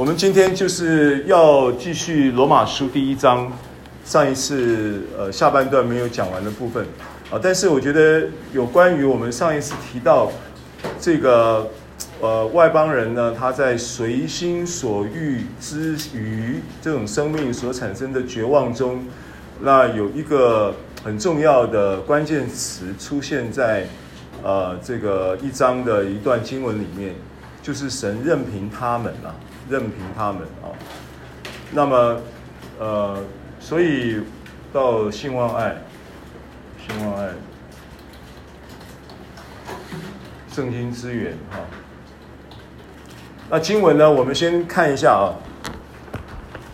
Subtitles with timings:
[0.00, 3.52] 我们今天就是要继续罗马书第一章，
[4.02, 6.86] 上一次呃下半段没有讲完的部分
[7.30, 10.32] 啊，但是我觉得有关于我们上一次提到
[10.98, 11.68] 这个
[12.18, 19.04] 呃外邦人呢，他在随心所欲之于这种生命所产生的绝望中，
[19.60, 20.74] 那有一个
[21.04, 23.86] 很重要的关键词出现在
[24.42, 27.14] 呃这个一章的一段经文里面，
[27.62, 29.36] 就是神任凭他们啊。
[29.70, 30.74] 任凭他们啊，
[31.70, 32.20] 那么，
[32.80, 33.22] 呃，
[33.60, 34.20] 所以
[34.72, 35.76] 到信望爱，
[36.76, 37.28] 信望爱，
[40.50, 41.58] 圣经资源哈。
[43.48, 45.38] 那经文呢，我们先看一下啊，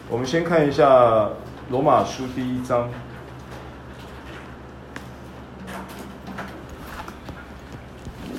[0.09, 1.29] 我们先看一下
[1.69, 2.89] 罗马书第一章。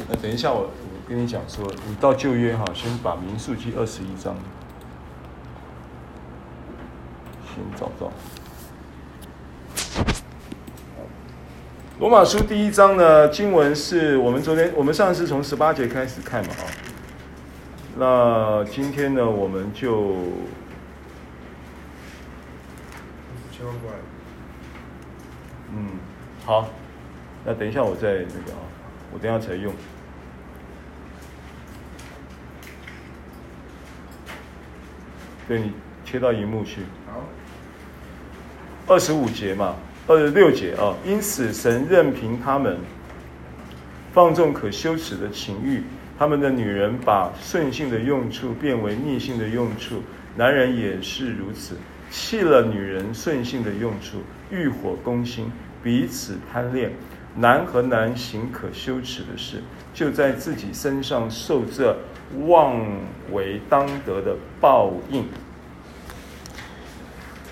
[0.10, 0.72] 那等一下我。
[1.08, 4.36] 跟你讲说，你到旧约哈，先把民数记二十一章
[7.46, 8.12] 先找到。
[11.98, 16.68] 罗马书第一章呢，经文是我们昨天我们上次从十八节开始看嘛啊。
[17.98, 20.14] 那今天呢，我们就
[23.50, 23.88] 千万不
[25.74, 25.88] 嗯，
[26.46, 26.68] 好，
[27.46, 28.60] 那等一下我再那个啊，
[29.14, 29.74] 我等下才用。
[35.48, 35.72] 对，你
[36.04, 36.82] 切到荧幕去。
[37.06, 37.24] 好，
[38.88, 39.76] 二十五节嘛，
[40.08, 40.94] 二十六节啊。
[41.06, 42.78] 因此，神任凭他们
[44.14, 45.84] 放纵可羞耻的情欲，
[46.20, 50.02] 他们的女人把顺性的用处变为逆性的用处，
[50.36, 51.76] 男人也是如此，
[52.10, 54.18] 弃了女人顺性的用处，
[54.50, 56.92] 欲火攻心，彼此贪恋。
[57.40, 59.62] 男和难行可羞耻的事，
[59.94, 61.96] 就在自己身上受这
[62.48, 62.76] 妄
[63.32, 65.22] 为当得的报应。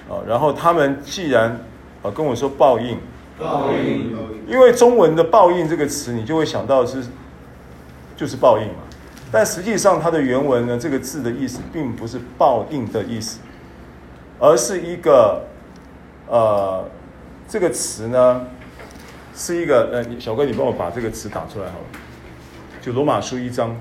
[0.09, 1.59] 啊，然后他们既然
[2.01, 2.97] 啊跟我说报应，
[3.39, 4.15] 报应，
[4.47, 7.03] 因为中文的报应这个词，你就会想到是
[8.17, 8.79] 就是报应嘛。
[9.31, 13.39] 但实际上它的原文呢，这个字的意思并不是报应的意思，
[14.39, 15.43] 而是一个
[16.27, 16.89] 呃
[17.47, 18.47] 这个词呢。
[19.35, 21.85] 是一个，呃，小哥，你帮我把这个词打出来好了。
[22.81, 23.75] 就罗马书一章，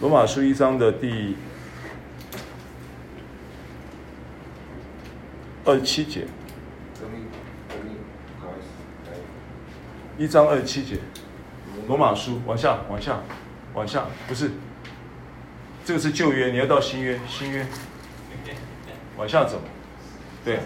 [0.00, 1.36] 罗马书一章的第
[5.66, 6.26] 二十七节。
[10.16, 10.98] 一章二十七节，
[11.86, 13.20] 罗马书往下，往下，
[13.74, 14.50] 往下，不是，
[15.84, 17.66] 这个是旧约，你要到新约，新约，
[19.18, 19.60] 往下走，
[20.42, 20.60] 对，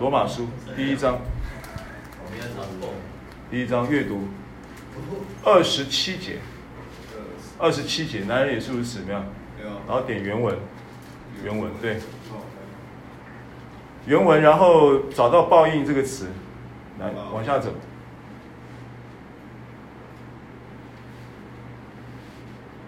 [0.00, 1.18] 罗马书第一章。
[3.50, 4.28] 第一章阅读。
[5.44, 6.38] 二十七节，
[7.58, 9.24] 二十七节，男人也是如此，怎么样？
[9.86, 10.56] 然后点原文，
[11.44, 11.98] 原文对，
[14.06, 16.28] 原文，然后找到报应这个词，
[16.98, 17.70] 来往下走。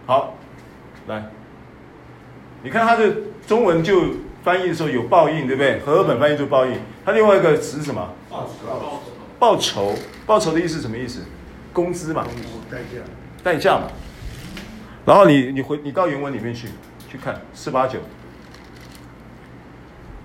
[0.06, 0.34] 好，
[1.06, 1.30] 来，
[2.62, 3.14] 你看它的
[3.46, 4.02] 中文就
[4.42, 5.78] 翻译的时候有报应，对不对？
[5.80, 8.14] 和合本翻译就报应，它另外一个词是什么？
[8.30, 8.48] 报
[9.56, 9.94] 酬，
[10.26, 11.20] 报酬的意思是什么意思？
[11.72, 12.24] 工资嘛，
[12.70, 13.02] 代价，
[13.42, 13.88] 代价嘛。
[15.04, 16.68] 然后你你回你到原文里面去
[17.08, 17.98] 去看四八九，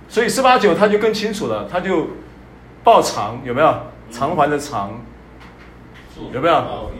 [0.09, 2.07] 所以四八九他就更清楚了，他就
[2.83, 3.75] 报偿有没有？
[4.11, 4.91] 偿还的偿
[6.31, 6.91] 有没有？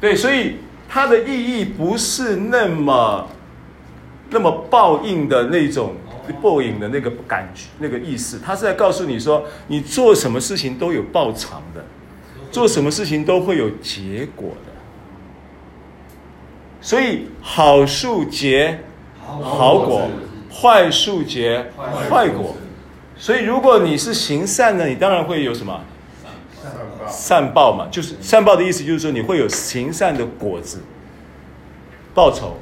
[0.00, 0.56] 对，所以
[0.88, 3.26] 它的意义不是那么
[4.30, 5.94] 那么报应的那种。
[6.34, 11.84] 报应的那个感觉，那个意思，他是在告诉你说，你做什么事情都有报偿的，
[12.50, 14.72] 做什么事情都会有结果的。
[16.80, 18.80] 所以好树结
[19.20, 20.08] 好果，
[20.52, 21.66] 坏树结
[22.08, 22.54] 坏果。
[23.18, 25.80] 所以如果你是行善呢，你当然会有什么
[27.08, 30.80] 善报嘛，就是善报的意思，就是说你会有行善的果子，
[32.14, 32.56] 报酬，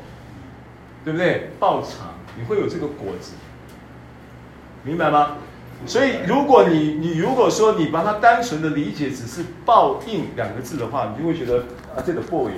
[1.05, 1.51] 对不对？
[1.59, 3.33] 报偿，你会有这个果子。
[4.85, 5.37] 明白吗？
[5.87, 11.59] 所以，如果你你如果说你把它单纯的理解只是报应两个字的话，你就会觉得
[11.95, 12.49] 啊，这个报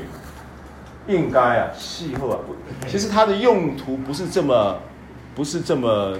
[1.08, 2.38] 应应该啊，气候啊，
[2.86, 4.76] 其实它的用途不是这么
[5.34, 6.16] 不是这么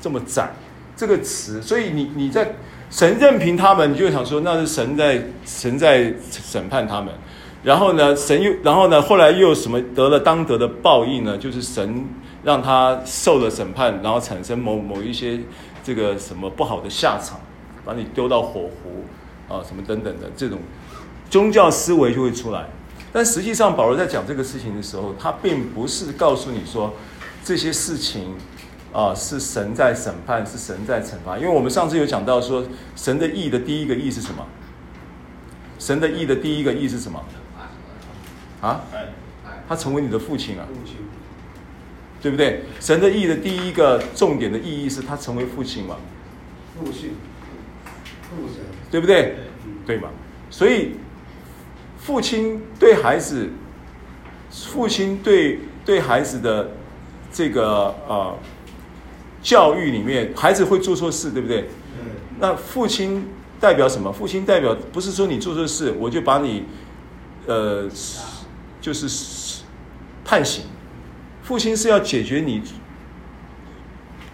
[0.00, 0.50] 这么窄
[0.94, 1.62] 这个词。
[1.62, 2.54] 所以你你在
[2.90, 7.14] 神任凭他们，你就想说那是神在神在审判他们。
[7.62, 11.38] 然后呢，神又然后呢，后来又什么得了当得的报应呢？
[11.38, 12.04] 就是神。
[12.42, 15.40] 让他受了审判，然后产生某某一些
[15.84, 17.40] 这个什么不好的下场，
[17.84, 19.04] 把你丢到火湖
[19.52, 20.58] 啊，什么等等的这种
[21.30, 22.66] 宗教思维就会出来。
[23.12, 26.94] 但实际上，保罗在讲这个事情的时候，他并不是告诉你说
[27.44, 28.34] 这些事情
[28.92, 31.38] 啊、是神在审判，是神在惩罚。
[31.38, 32.62] 因为我们上次有讲到说，
[32.94, 34.46] 神的义的第一个义是什么？
[35.78, 37.24] 神的义的第一个义是什么？
[38.60, 38.82] 啊？
[39.68, 40.66] 他成为你的父亲啊，
[42.22, 42.62] 对不对？
[42.80, 45.96] 神的意义的第一个重点的意义是他成为父亲嘛？
[46.78, 47.10] 父亲，
[48.30, 49.34] 父神，对不对？
[49.84, 50.08] 对嘛？
[50.48, 50.92] 所以
[51.98, 53.50] 父亲对孩子，
[54.50, 56.70] 父亲对对孩子的
[57.32, 58.38] 这个呃
[59.42, 61.68] 教育里面，孩子会做错事，对不对？
[62.38, 63.26] 那父亲
[63.60, 64.12] 代表什么？
[64.12, 66.64] 父亲代表不是说你做错事，我就把你
[67.46, 67.88] 呃，
[68.80, 69.60] 就是。
[70.24, 70.64] 判刑，
[71.42, 72.62] 父亲是要解决你，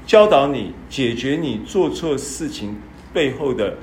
[0.06, 2.76] 教导你解决你做错事情
[3.12, 3.76] 背后的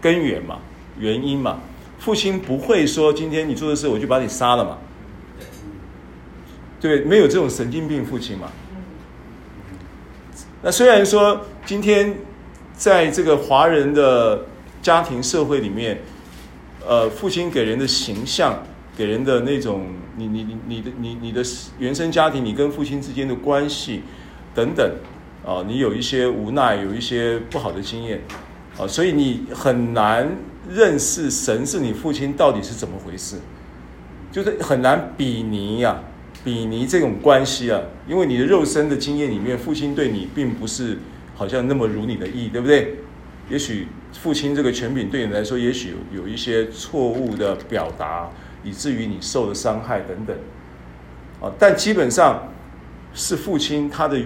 [0.00, 0.58] 根源嘛，
[0.98, 1.60] 原因嘛。
[1.98, 4.78] 父亲不会说今天你做的事我就把你杀了嘛，
[6.80, 8.50] 对，没有这种神经病父亲嘛。
[10.62, 12.16] 那虽然说今天
[12.74, 14.46] 在这个华人的
[14.80, 16.00] 家庭社会里面，
[16.84, 18.60] 呃，父亲给人的形象。
[19.02, 21.42] 给人的那种，你你你你的你你的
[21.80, 24.02] 原生家庭，你跟父亲之间的关系
[24.54, 24.88] 等等，
[25.44, 28.20] 啊，你有一些无奈，有一些不好的经验，
[28.78, 30.36] 啊，所以你很难
[30.70, 33.40] 认识神是你父亲到底是怎么回事，
[34.30, 36.00] 就是很难比拟呀，
[36.44, 40.96] 比拟这种关系啊，因为你的肉身的经验里面，父亲对你并不是
[41.34, 42.98] 好像那么如你的意，对不对？
[43.50, 48.30] 也许父亲这个权柄对你来说，也许有一些错误的表达。
[48.64, 50.36] 以至于你受的伤害等等，
[51.40, 52.48] 啊，但基本上
[53.12, 54.20] 是父亲他的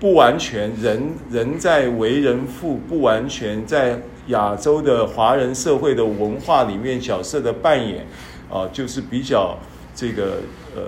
[0.00, 8.06] 不完全，人人在为人父不完全，在亚洲的华人社会的文化里面角色的扮演，
[8.50, 9.58] 啊，就是比较
[9.94, 10.38] 这个
[10.74, 10.82] 呃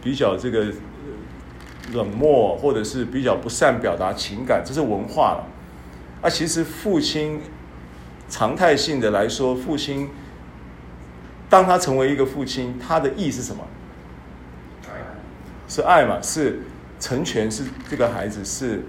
[0.00, 0.66] 比较这个
[1.92, 5.48] 冷漠，或者是比较不善表达情感，这是文化了。
[6.22, 7.40] 啊，其实父亲
[8.28, 10.08] 常态性的来说，父亲。
[11.52, 13.62] 当他成为一个父亲，他的义是什么？
[15.68, 16.16] 是爱嘛？
[16.22, 16.62] 是
[16.98, 18.82] 成全，是这个孩子，是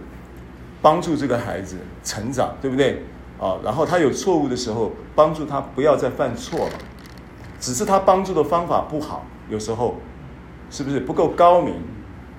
[0.81, 1.75] 帮助这个孩子
[2.06, 3.04] 成长，对不对？
[3.38, 6.71] 啊，然后他有错误的时候，帮助他不要再犯错了。
[7.60, 9.98] 只是他帮助的方法不好，有时候
[10.69, 11.75] 是不是不够高明？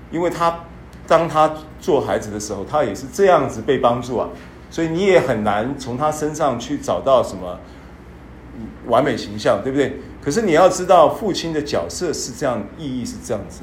[0.09, 0.61] 因为他
[1.05, 4.29] 当他做孩子的时候，他也是这样子被帮助啊，
[4.71, 7.59] 所以你也很难从他身上去找到什么
[8.87, 9.99] 完美形象，对不对？
[10.25, 13.61] 可是你要知道，父亲的角色是这样，意义是这样子。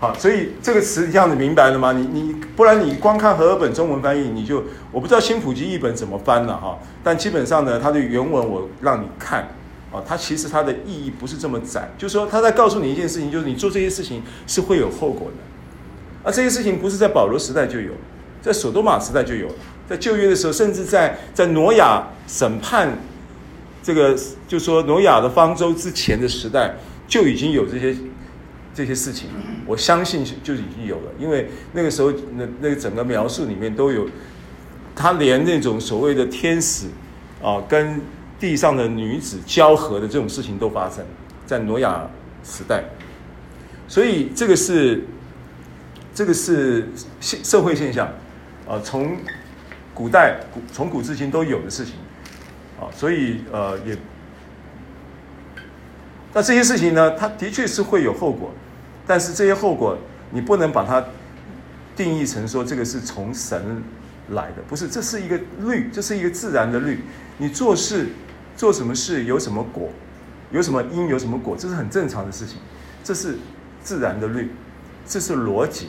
[0.00, 1.92] 好，所以这个词这样子明白了吗？
[1.92, 6.76] 你你不然你光看和合本中文翻译，你就我不知道新普及译本怎么翻了哈。
[7.04, 9.42] 但基本上呢，它的原文我让你看
[9.92, 15.36] 啊，它其实它的意义不是这么窄，就是说他在告诉你一件事情，就是你做这些事情是会有后果的。
[16.24, 17.92] 而这些事情不是在保罗时代就有，
[18.42, 19.46] 在所多玛时代就有，
[19.88, 22.98] 在旧约的时候，甚至在在挪亚审判。
[23.82, 24.16] 这个
[24.46, 26.74] 就说，挪亚的方舟之前的时代
[27.08, 27.96] 就已经有这些
[28.74, 29.28] 这些事情，
[29.66, 34.06] 我相信就已经有了，因为那个时候那那个整个描述里面都有，
[34.94, 36.88] 他连那种所谓的天使
[37.42, 38.00] 啊跟
[38.38, 41.04] 地上的女子交合的这种事情都发生
[41.46, 42.08] 在挪亚
[42.44, 42.84] 时代，
[43.88, 45.04] 所以这个是
[46.14, 46.88] 这个是
[47.18, 48.06] 现社会现象
[48.68, 49.16] 啊，从
[49.94, 51.94] 古代古从古至今都有的事情。
[52.80, 53.96] 啊，所以呃也，
[56.32, 58.50] 那这些事情呢，它的确是会有后果，
[59.06, 59.98] 但是这些后果
[60.30, 61.04] 你不能把它
[61.94, 63.82] 定义成说这个是从神
[64.30, 67.00] 来的，不是，这是一个律，这是一个自然的律。
[67.36, 68.08] 你做事
[68.56, 69.90] 做什么事有什么果，
[70.50, 72.58] 有什么因有什么果，这是很正常的事情，
[73.04, 73.36] 这是
[73.82, 74.50] 自然的律，
[75.04, 75.88] 这是逻辑，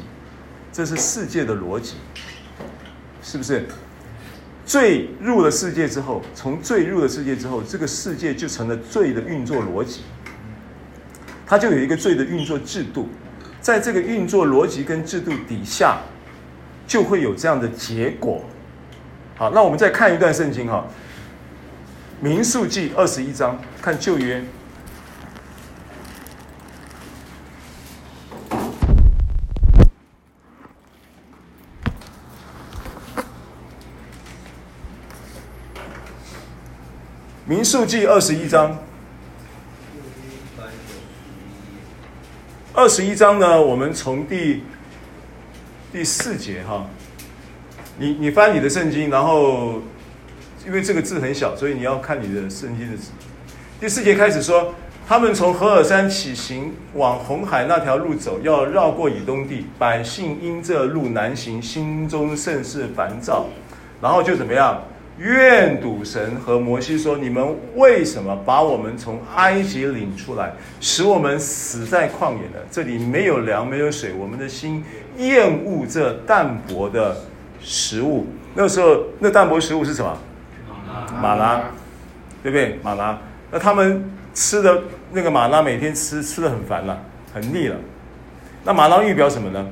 [0.74, 1.95] 这是世界的逻辑，
[3.21, 3.65] 是不是？
[4.72, 10.04] 罪入了世界之后，从罪入了世界之后，这个世界就成了罪的运作逻辑，
[11.46, 13.10] 它就有一个罪的运作制度，
[13.60, 15.98] 在这个运作逻辑跟制度底下，
[16.88, 18.46] 就会有这样的结果。
[19.36, 20.88] 好，那我们再看一段圣经哈，
[22.24, 24.42] 《民数记》二十一章，看旧约。
[37.51, 38.77] 民数记二十一章，
[42.72, 44.63] 二十一章呢，我们从第
[45.91, 46.88] 第四节哈，
[47.98, 49.81] 你你翻你的圣经，然后
[50.65, 52.98] 因为这个字很小，所以你要看你的圣经的。
[53.81, 54.74] 第四节开始说，
[55.05, 59.65] 他们从何尔山起行，往红海那条路走，要绕过以东地。
[59.77, 63.48] 百姓因这路难行，心中甚是烦躁。
[64.01, 64.81] 然后就怎么样？
[65.18, 72.60] 怨堵神和摩西说：“你们为什么把我们从埃及领出来，使我们死在旷野呢？
[72.72, 74.84] 这里没有粮，没有水，我们的心
[75.18, 77.15] 厌恶这淡薄的
[77.60, 78.25] 食物。
[78.56, 80.18] 那时候，那淡薄食物是什么？
[81.22, 81.62] 马拉，
[82.41, 82.80] 对不对？
[82.82, 83.18] 马拉。
[83.51, 86.98] 那他们吃的那个马拉，每天吃，吃的很烦了，
[87.34, 87.75] 很腻了。
[88.63, 89.68] 那马拉预表什么呢？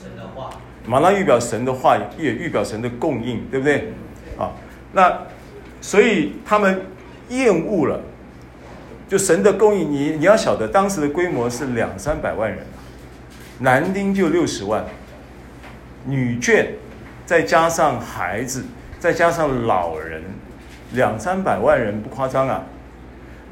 [0.00, 0.50] 神的话。
[0.86, 3.92] 马拉预表神的话，也预表神的供应，对不对？”
[4.96, 5.26] 那，
[5.80, 6.80] 所以他们
[7.28, 8.00] 厌恶了，
[9.08, 9.90] 就神的供应。
[9.90, 12.60] 你你要晓得，当时的规模是两三百万人，
[13.58, 14.84] 男丁就六十万，
[16.06, 16.66] 女眷，
[17.26, 18.64] 再加上孩子，
[19.00, 20.22] 再加上老人，
[20.92, 22.62] 两三百万人不夸张啊。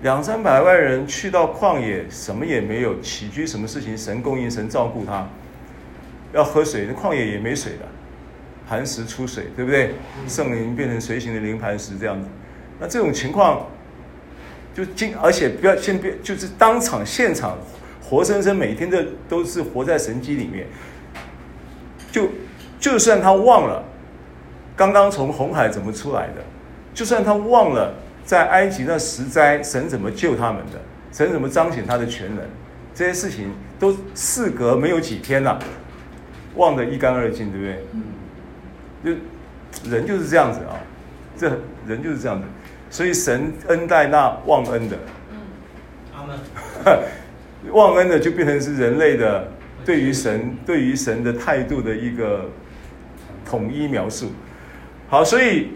[0.03, 5.27] 两三百万人去到旷野，什么也没有，起居什么事情，神供应，神照顾他。
[6.33, 7.87] 要喝水，那旷野也没水的。
[8.73, 9.93] 磐石出水，对不对？
[10.27, 12.27] 圣灵变成随行的灵磐石这样子，
[12.81, 13.67] 那这种情况
[14.73, 17.59] 就经，而且不要先别，就是当场现场
[18.03, 20.67] 活生生每天的都是活在神迹里面。
[22.11, 22.31] 就
[22.81, 23.85] 就算他忘了
[24.75, 26.43] 刚刚从红海怎么出来的，
[26.95, 27.93] 就算他忘了
[28.25, 30.81] 在埃及那十灾神怎么救他们的，
[31.13, 32.43] 神怎么彰显他的全能，
[32.95, 35.59] 这些事情都事隔没有几天了，
[36.57, 37.85] 忘得一干二净，对不对？
[39.05, 39.11] 就
[39.91, 40.79] 人就是这样子啊，
[41.37, 41.49] 这
[41.87, 42.47] 人就是这样子，
[42.91, 44.97] 所以神恩待那忘恩的，
[45.31, 45.39] 嗯，
[46.15, 46.39] 阿门。
[47.71, 49.49] 忘恩的就变成是人类的
[49.85, 52.51] 对于神对于神的态度的一个
[53.49, 54.33] 统一描述。
[55.09, 55.69] 好，所以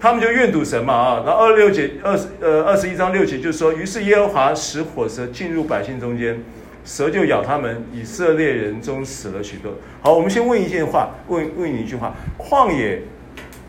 [0.00, 1.22] 他们就怨赌神嘛啊。
[1.26, 6.42] 然后二六节二十呃二十一章六节就说，于是耶和华使火蛇进入百姓中间，
[6.84, 9.72] 蛇就咬他们，以色列人中死了许多。
[10.02, 13.02] 好，我们先问一件话，问问你一句话：旷野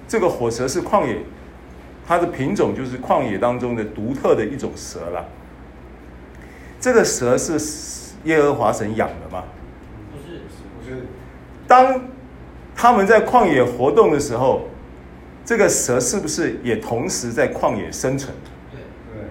[0.08, 1.20] 这个火蛇是旷野，
[2.06, 5.26] 它的品种就是旷野当中的独特的一种蛇了。
[6.80, 7.58] 这个蛇是
[8.26, 9.46] 耶和华神养的吗？
[10.12, 10.42] 不是，
[10.78, 11.06] 不是。
[11.68, 12.02] 当
[12.76, 14.68] 他们在旷野活动的时候，
[15.46, 18.36] 这个蛇是不是也同时在旷野生存？
[18.72, 18.82] 对
[19.14, 19.24] 对。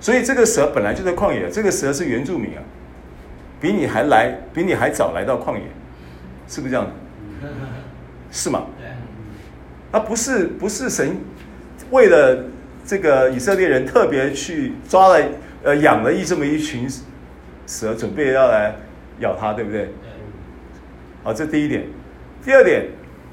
[0.00, 2.62] 所以这个蛇本来就在旷野，这个蛇是原住民啊。
[3.64, 5.62] 比你还来，比你还早来到旷野，
[6.46, 6.86] 是不是这样？
[8.30, 8.66] 是吗？
[8.78, 8.88] 对。
[9.90, 11.16] 那不是不是神
[11.90, 12.44] 为了
[12.84, 15.24] 这个以色列人特别去抓了
[15.62, 16.86] 呃养了一这么一群
[17.66, 18.76] 蛇，准备要来
[19.20, 19.84] 咬他，对不对？
[19.84, 19.92] 对。
[21.22, 21.86] 好，这第一点。
[22.44, 22.84] 第二点，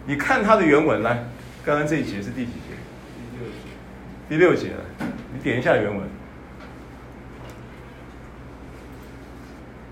[0.06, 1.26] 你看它的原文来，
[1.66, 2.78] 刚刚这一节是第几节？
[4.30, 4.64] 第六节。
[4.64, 6.08] 第六节，你点一下原文。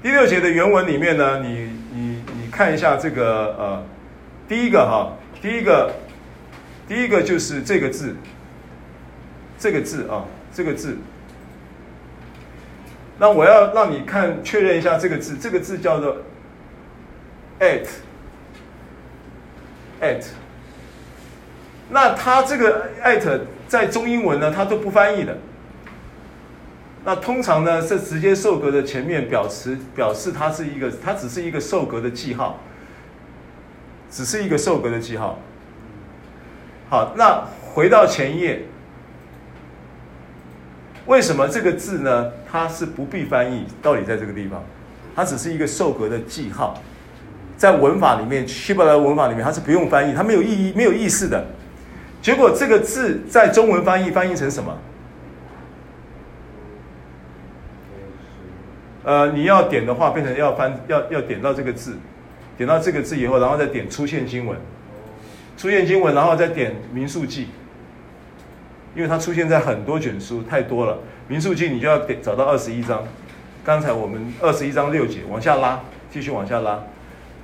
[0.01, 3.83] 第六节的原文里面呢，你你你看一下这个呃，
[4.47, 5.93] 第一个哈，第一个
[6.87, 8.15] 第一个就是这个字，
[9.57, 10.97] 这个字啊，这个字。
[13.17, 16.15] 那我要让你看确认一下这个字，这个字叫做
[17.59, 17.85] at
[19.99, 20.23] at。
[21.89, 25.37] 那它这个 at 在中英文呢，它都不翻译的。
[27.05, 32.59] 那通常呢，是直接受格的前面表示表示它是一个，它只是一个受格的记号，
[34.11, 35.39] 只是一个受格的记号。
[36.89, 38.63] 好，那回到前页，
[41.05, 42.31] 为什么这个字呢？
[42.51, 44.63] 它是不必翻译，到底在这个地方，
[45.15, 46.81] 它只是一个受格的记号，
[47.55, 51.45] 在文法里面，希伯来文法里面，它是不用翻译，它没有意义，没有意思的。
[52.21, 54.77] 结果这个字在中文翻译翻译成什么？
[59.03, 61.97] 呃，你要点的话，变成要翻，要要点到这个字，
[62.57, 64.57] 点到这个字以后，然后再点出现经文，
[65.57, 67.47] 出现经文，然后再点民数记，
[68.93, 70.99] 因为它出现在很多卷书，太多了。
[71.29, 73.03] 民数记你就要点找到二十一章，
[73.63, 75.79] 刚才我们二十一章六节往下拉，
[76.11, 76.83] 继续往下拉，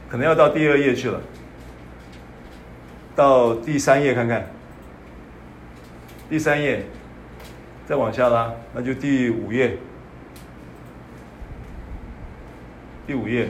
[0.10, 1.22] 可能要到第二页去了，
[3.16, 4.46] 到第三页看看，
[6.30, 6.84] 第三页，
[7.88, 9.78] 再往下拉，那就第五页。
[13.08, 13.50] 第五页，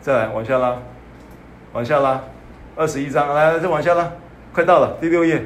[0.00, 0.78] 再来往下拉，
[1.72, 2.22] 往下拉，
[2.74, 4.12] 二十一章，来来再往下拉，
[4.52, 5.44] 快到了，第六页，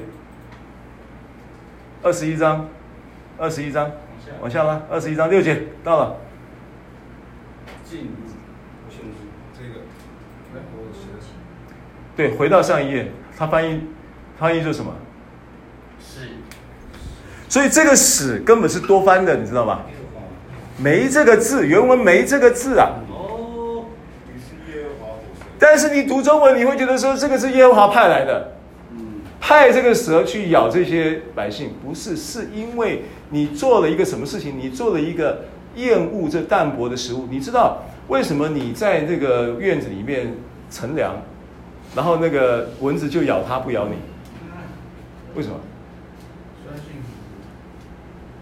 [2.02, 2.68] 二十一章，
[3.37, 3.90] 二十一章，
[4.40, 5.64] 往下拉，二十一章六节。
[5.82, 6.16] 到了。
[7.85, 8.11] 进，
[9.56, 9.80] 这个，
[12.14, 13.82] 对，回到上一页，他翻译，
[14.38, 14.94] 翻译是什么？
[16.00, 16.28] 是。
[17.49, 19.80] 所以这个“死”根本是多翻的，你知道吗？
[20.80, 22.90] 没这个字，原文没这个字啊。
[23.11, 23.87] 哦，
[24.32, 25.12] 你是耶和华。
[25.58, 28.52] 但是你读中文，你会觉得说这个是耶和华派来的，
[29.40, 34.56] 派这个蛇去咬这些百姓，不是，是因为你做了一个什么事情？
[34.56, 37.26] 你做了一个厌恶这淡薄的食物。
[37.28, 40.32] 你知道为什么你在那个院子里面
[40.70, 41.16] 乘凉，
[41.97, 43.97] 然后那个蚊子就咬它不咬你？
[45.35, 45.56] 为什么？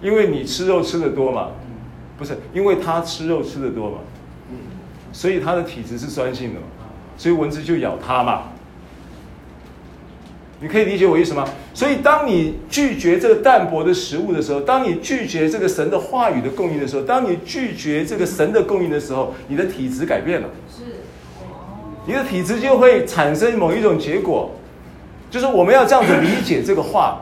[0.02, 1.48] 因为你吃肉吃的多嘛，
[2.18, 3.98] 不是，因为他吃肉吃的多嘛，
[5.12, 6.66] 所以他的体质是酸性的嘛，
[7.18, 8.44] 所以蚊子就咬他嘛。
[10.58, 11.46] 你可以理解我意思吗？
[11.74, 20.84] 所以当你拒绝这个淡薄的食物的时候，当你拒绝这个神的话语的供应的时候，当你拒绝这个神的供应的时候，你的体质改变了，是，
[22.06, 24.52] 你的体质就会产生某一种结果，
[25.30, 27.20] 就是我们要这样子理解这个话。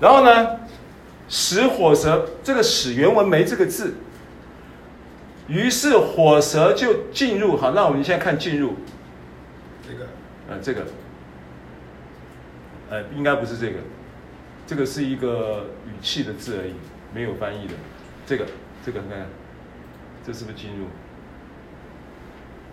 [0.00, 0.46] 然后呢，
[1.32, 3.94] 使火蛇这个使原文没这个字，
[5.48, 7.56] 于是火蛇就进入。
[7.56, 8.74] 好，那我们现在看进入，
[9.88, 10.06] 这个，
[10.50, 10.84] 呃，这个，
[12.90, 13.78] 呃，应该不是这个，
[14.66, 16.74] 这个是一个语气的字而已，
[17.14, 17.72] 没有翻译的。
[18.26, 18.44] 这个，
[18.84, 19.26] 这个看看，
[20.26, 20.84] 这是不是进入？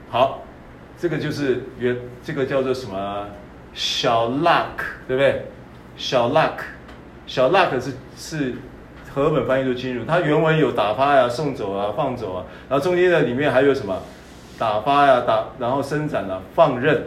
[0.09, 0.43] 好，
[0.99, 3.29] 这个就是原，这个叫做什么？
[3.73, 4.75] 小 luck，
[5.07, 5.45] 对不对？
[5.95, 6.57] 小 luck。
[7.29, 8.55] 小 luck 是是
[9.13, 14.01] 和本翻译都进入，它原文有打发呀、送走啊、放走啊，然后中间的里面还有什么？
[14.57, 17.03] 打发呀、打，然后伸展啊、放任，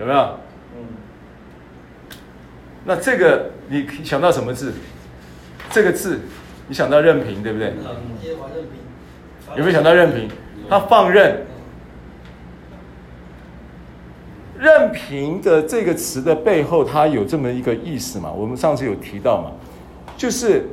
[0.00, 0.38] 有没有？
[0.74, 0.86] 嗯。
[2.84, 4.72] 那这个你想到什么字？
[5.70, 6.20] 这个字
[6.66, 7.74] 你想到任凭，对不对？
[9.54, 10.30] 有没有想到任凭？
[10.70, 11.44] 他放任。
[14.62, 18.30] 任凭的这个词的背后，它有这么一个意思嘛？
[18.30, 19.50] 我们上次有提到嘛，
[20.16, 20.68] 就是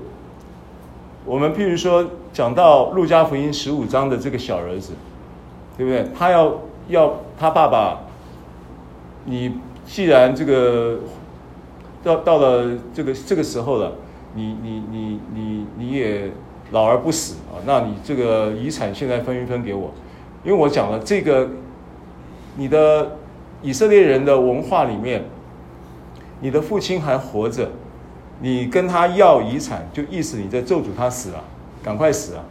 [1.25, 4.93] 我们譬如说讲到路加福音十五章的这个小儿子，
[5.75, 6.05] 对不对？
[6.15, 8.01] 他要要他爸爸，
[9.25, 9.55] 你
[9.87, 10.99] 既然这个
[12.03, 13.91] 到到了这个这个时候了，
[14.35, 16.29] 你你你你你也
[16.69, 19.89] 老而不死啊，那你这个遗产现在分一分给我，
[20.43, 21.49] 因为我讲了这个
[22.55, 23.15] 你的。
[23.61, 25.23] 以色列人的文化里面，
[26.39, 27.69] 你的父亲还活着，
[28.39, 31.43] 你跟他要遗产，就意思你在咒诅他死了，
[31.83, 32.43] 赶快死啊！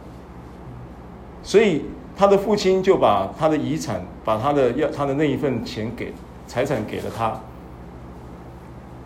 [1.41, 6.13] 所以他的父亲就把他的遗产，把他的要他的那一份钱给
[6.45, 7.39] 财产给了他。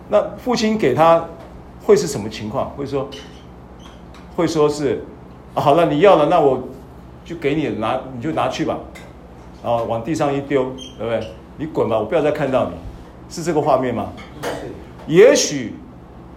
[0.09, 1.25] 那父亲给他
[1.85, 2.69] 会是什么情况？
[2.71, 3.07] 会说，
[4.35, 5.01] 会说是，
[5.53, 6.67] 啊，好了，你要了，那我
[7.23, 8.77] 就给你拿，你就拿去吧，
[9.63, 11.27] 然后往地上一丢，对不对？
[11.57, 12.71] 你滚吧，我不要再看到你，
[13.29, 14.11] 是这个画面吗？
[15.07, 15.73] 也许，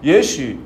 [0.02, 0.58] 也许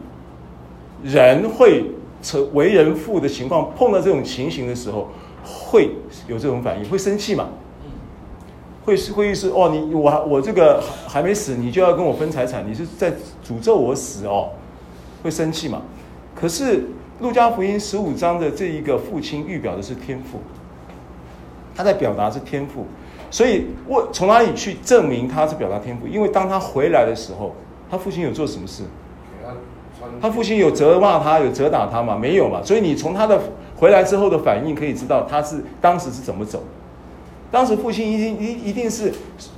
[1.03, 1.85] 人会
[2.23, 5.09] 成为人父的情况，碰到这种情形的时候，
[5.45, 5.91] 会
[6.27, 7.49] 有这种反应，会生气嘛？
[8.85, 13.13] 会是会是哦，你我我这个还没死，你就要跟我分财产，你是在
[13.47, 14.49] 诅咒我死哦？
[15.23, 15.83] 会生气嘛？
[16.35, 16.87] 可是
[17.21, 20.41] 路加福音十五章的这一个父亲预表的是天赋，
[21.75, 22.87] 他在表达是天父。
[23.31, 26.07] 所以，我从哪里去证明他是表达天赋？
[26.09, 27.55] 因为当他回来的时候，
[27.89, 28.83] 他父亲有做什么事？
[30.21, 32.17] 他父亲有责骂他，有责打他吗？
[32.17, 32.61] 没有嘛。
[32.65, 33.39] 所以你从他的
[33.77, 36.63] 回来之后的反应可以知道他是当时是怎么走。
[37.53, 39.13] 当时父亲一定一一定是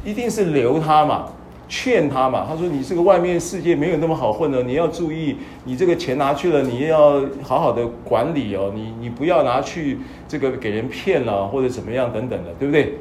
[0.05, 1.29] 一定是留他嘛，
[1.69, 2.45] 劝他嘛。
[2.47, 8.73] 他说：“你这个外面世界没有那么好混的，你要注意，你这个钱拿去了，你要好好的管理哦。
[8.75, 12.99] 你你不要拿去这个给人骗了或者怎么样等等的，对不对？”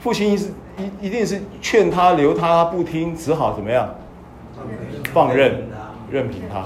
[0.00, 3.94] 父亲是一一定是劝他留他，他不听，只好怎么样？
[5.12, 5.68] 放任，
[6.10, 6.64] 任凭他。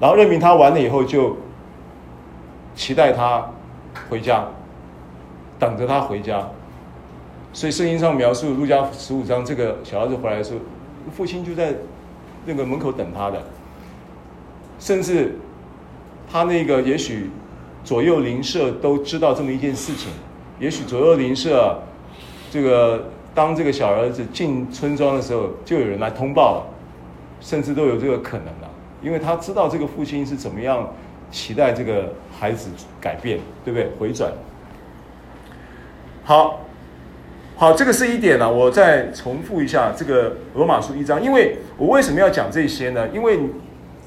[0.00, 1.36] 然后任凭他完了以后，就
[2.74, 3.46] 期待他
[4.08, 4.46] 回家，
[5.58, 6.48] 等着他回家。
[7.52, 10.60] 所以圣经上描述路加十五章，这个小儿子回来的时候，
[11.14, 11.74] 父亲就在
[12.46, 13.42] 那个门口等他的，
[14.78, 15.38] 甚至
[16.30, 17.30] 他那个也许
[17.84, 20.10] 左右邻舍都知道这么一件事情。
[20.62, 21.76] 也许左右邻舍，
[22.48, 26.66] 这个当这个小儿子进村庄的时候，就有人来通报了，
[27.40, 28.70] 甚至都有这个可能了，
[29.02, 30.88] 因为他知道这个父亲是怎么样
[31.32, 32.70] 期待这个孩子
[33.00, 33.90] 改变，对不对？
[33.98, 34.30] 回转。
[36.22, 36.60] 好，
[37.56, 38.48] 好，这个是一点呢。
[38.48, 43.08] 我再重复一下这个罗马书一章，因为我为什么要讲这些呢？
[43.08, 43.36] 因为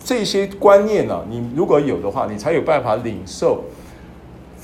[0.01, 3.65] 这些观念呢，你如果有的话，你才有办法领受。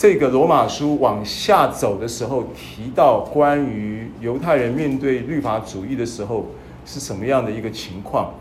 [0.02, 6.48] 这个罗马书往下走的时候，提到关于犹太人面对律法主义的时候
[6.88, 8.34] 是什么样的一个情况，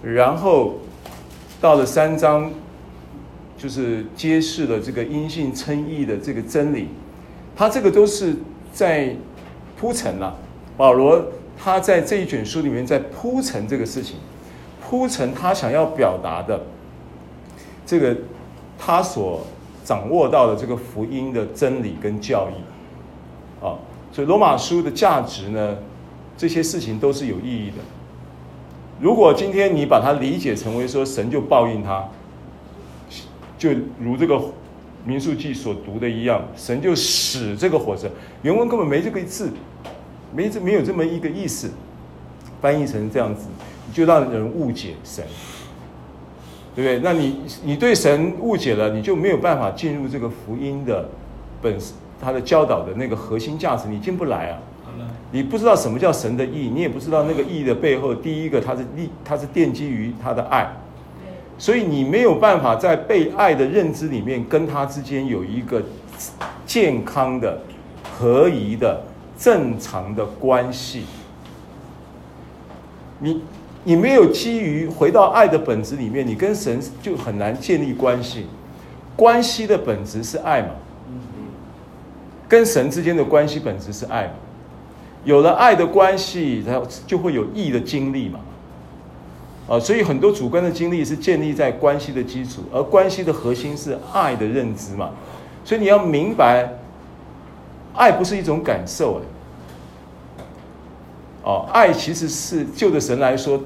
[0.00, 0.74] 然后
[1.60, 2.48] 到了三章，
[3.56, 6.86] 就是揭示了这个因信称义的这个真理，
[7.56, 8.36] 他这个都是
[8.72, 9.16] 在
[9.76, 10.36] 铺陈了。
[10.76, 11.20] 保罗
[11.58, 14.18] 他在这一卷书里面在铺陈这个事情，
[14.80, 16.60] 铺陈他想要表达的
[17.84, 18.16] 这个
[18.78, 19.44] 他所
[19.88, 23.72] 掌握到的这个福音的真理跟教义，啊，
[24.12, 25.78] 所以罗马书的价值呢，
[26.36, 27.76] 这些事情都是有意义的。
[29.00, 32.06] 如果今天你把它理解成为说神就报应他，
[33.56, 34.38] 就如这个
[35.06, 38.10] 民数记所读的一样，神就使这个火蛇，
[38.42, 39.50] 原文根本没这个字。
[40.34, 41.70] 没这没有这么一个意思，
[42.60, 43.46] 翻译成这样子，
[43.86, 45.24] 你就让人误解神，
[46.78, 47.00] 对不对？
[47.02, 51.08] 那你你对神误解了，你就没有办法进入这个福音的
[51.60, 51.76] 本，
[52.20, 54.58] 他的教导的那个核心价值，你进不来啊。
[55.32, 60.70] 你不知道什么叫神的义，你也不知道那个义的背后，第一个它是立，它是奠基于他的爱，
[61.58, 65.82] 所以你没有办法在被爱的认知里面跟他之间有一个
[66.64, 67.58] 健康的、
[68.16, 69.02] 合宜的。
[69.40, 71.04] 正常的关系，
[73.20, 73.40] 你
[73.84, 78.46] 你没有基于回到爱的本质里面，你跟神就很难建立关系。
[79.16, 80.68] 关系的本质是爱嘛？
[82.48, 84.32] 跟神之间的关系本质是爱嘛？
[85.24, 88.40] 有了爱的关系，然后就会有义的经历嘛？
[89.68, 95.10] 啊，所以很多主观的经历是建立在关系的基础，而关系的核心是爱的认知嘛？
[95.64, 96.72] 所以你要明白。
[97.94, 99.22] 爱不是一种感受哎，
[101.48, 103.58] 哦，爱其实是就着神来说，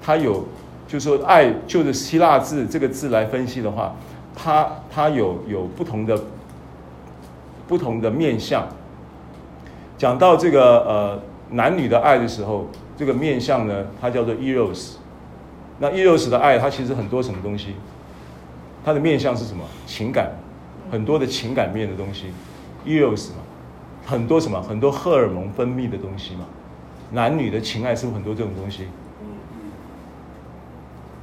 [0.00, 0.42] 它有，
[0.88, 3.94] 就是说爱就着希腊字这个字来分析的话，
[4.34, 6.18] 它它有有不同的
[7.68, 8.66] 不同的面相。
[9.98, 14.94] 讲到这个呃男女的爱的时候，这个面相呢，它叫做 eros。
[15.78, 17.74] 那 eros 的爱，它其实很多什么东西？
[18.82, 19.62] 它的面相是什么？
[19.86, 20.30] 情感，
[20.90, 22.28] 很多的情感面的东西
[22.86, 23.42] ，eros 嘛。
[24.06, 24.62] 很多什么？
[24.62, 26.46] 很多荷尔蒙分泌的东西嘛，
[27.16, 28.86] 男女的情爱是不是很多这种东西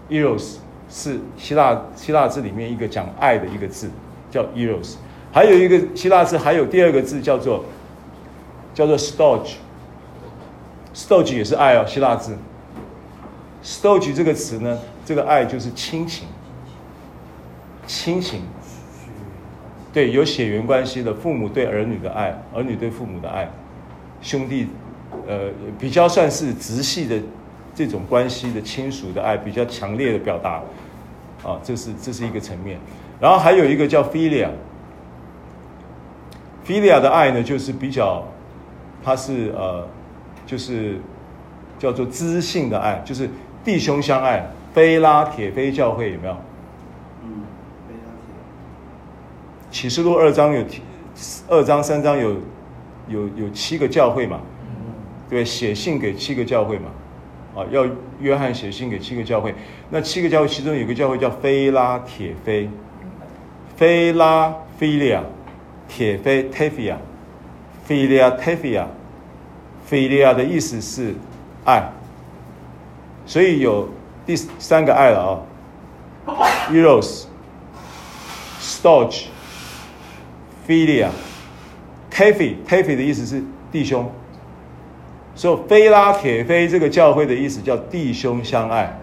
[0.10, 0.56] ？Eros
[0.90, 3.92] 是希腊希腊字里面一个讲爱的一个字，
[4.32, 4.96] 叫 Eros。
[5.32, 7.64] 还有一个希腊字，还有第二个字叫做
[8.74, 9.58] 叫做 Storge。
[10.96, 12.36] Storge 也是爱哦，希腊字。
[13.64, 16.28] Storge 这个词呢，这个爱就是亲情，
[17.86, 18.42] 亲情。
[19.94, 23.48] 对，有血缘关系的父母对儿女的爱，儿女对父母的爱，
[24.22, 24.70] 兄弟，
[25.28, 25.50] 呃，
[25.80, 27.20] 比较算是直系的
[27.76, 30.62] 这种关系的亲属的爱，比较强烈的表达，
[31.44, 32.80] 啊，这是这是一个层面。
[33.20, 38.24] 然后还有一个叫 philia，philia 的爱呢，就是比较，
[39.04, 39.88] 它是呃，
[40.46, 40.98] 就是
[41.80, 43.30] 叫做知性的爱，就是
[43.64, 44.46] 弟兄相爱。
[44.74, 46.34] 非拉铁非教会有没有？
[47.24, 47.44] 嗯，
[47.88, 48.34] 菲拉铁
[49.70, 50.66] 启示录二章有
[51.48, 52.32] 二章三章有
[53.08, 54.40] 有有七个教会嘛？
[55.30, 56.92] 对，写信给七个教会嘛？
[57.56, 57.88] 啊，要
[58.20, 59.56] 约翰写信给七个教会。
[59.90, 62.70] 那七个教会其中有个教会叫菲拉铁非，
[63.76, 65.24] 非拉菲利亚，
[65.88, 66.98] 铁非忒菲亚，
[67.84, 68.88] 菲利亚忒菲亚，
[69.86, 71.14] 菲利亚的意思是
[71.66, 71.92] 爱，
[73.26, 73.88] 所以有
[74.26, 75.46] 第三个爱了
[76.26, 76.34] 啊
[76.72, 79.28] ，Eros，Storge。
[80.66, 84.10] Philia，Tephi，Tephi 的意思是弟兄，
[85.36, 88.96] 所以菲拉铁非这个教会的意思叫弟兄相爱，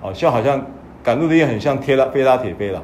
[0.00, 0.64] 哦，像好像
[1.02, 2.82] 赶路的也很像贴拉菲拉铁非了，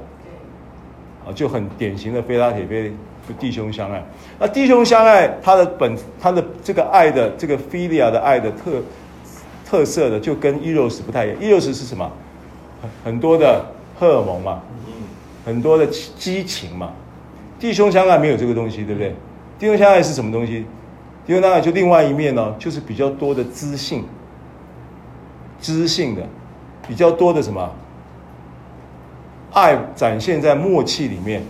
[1.26, 2.92] 啊，就很典型的菲拉铁非
[3.28, 4.02] 就弟兄相爱。
[4.38, 8.82] 那弟兄相爱，它的本它的这个爱的这个 Philia 的爱的特
[9.64, 12.10] 特色的就跟 Eros 不太一样，Eros 是什么？
[12.82, 13.64] 很很多的
[13.96, 14.60] 荷尔蒙嘛，
[15.44, 16.92] 很多的激情嘛。
[17.60, 19.14] 弟兄相爱没有这个东西，对不对？
[19.56, 20.66] 弟兄相爱是什么东西？
[21.26, 24.04] 弟兄相爱就另外一面呢，就是比较多的知性，
[25.60, 26.22] 知性的，
[26.88, 27.70] 比较多的什么？
[29.52, 31.42] 爱展现在默契里面，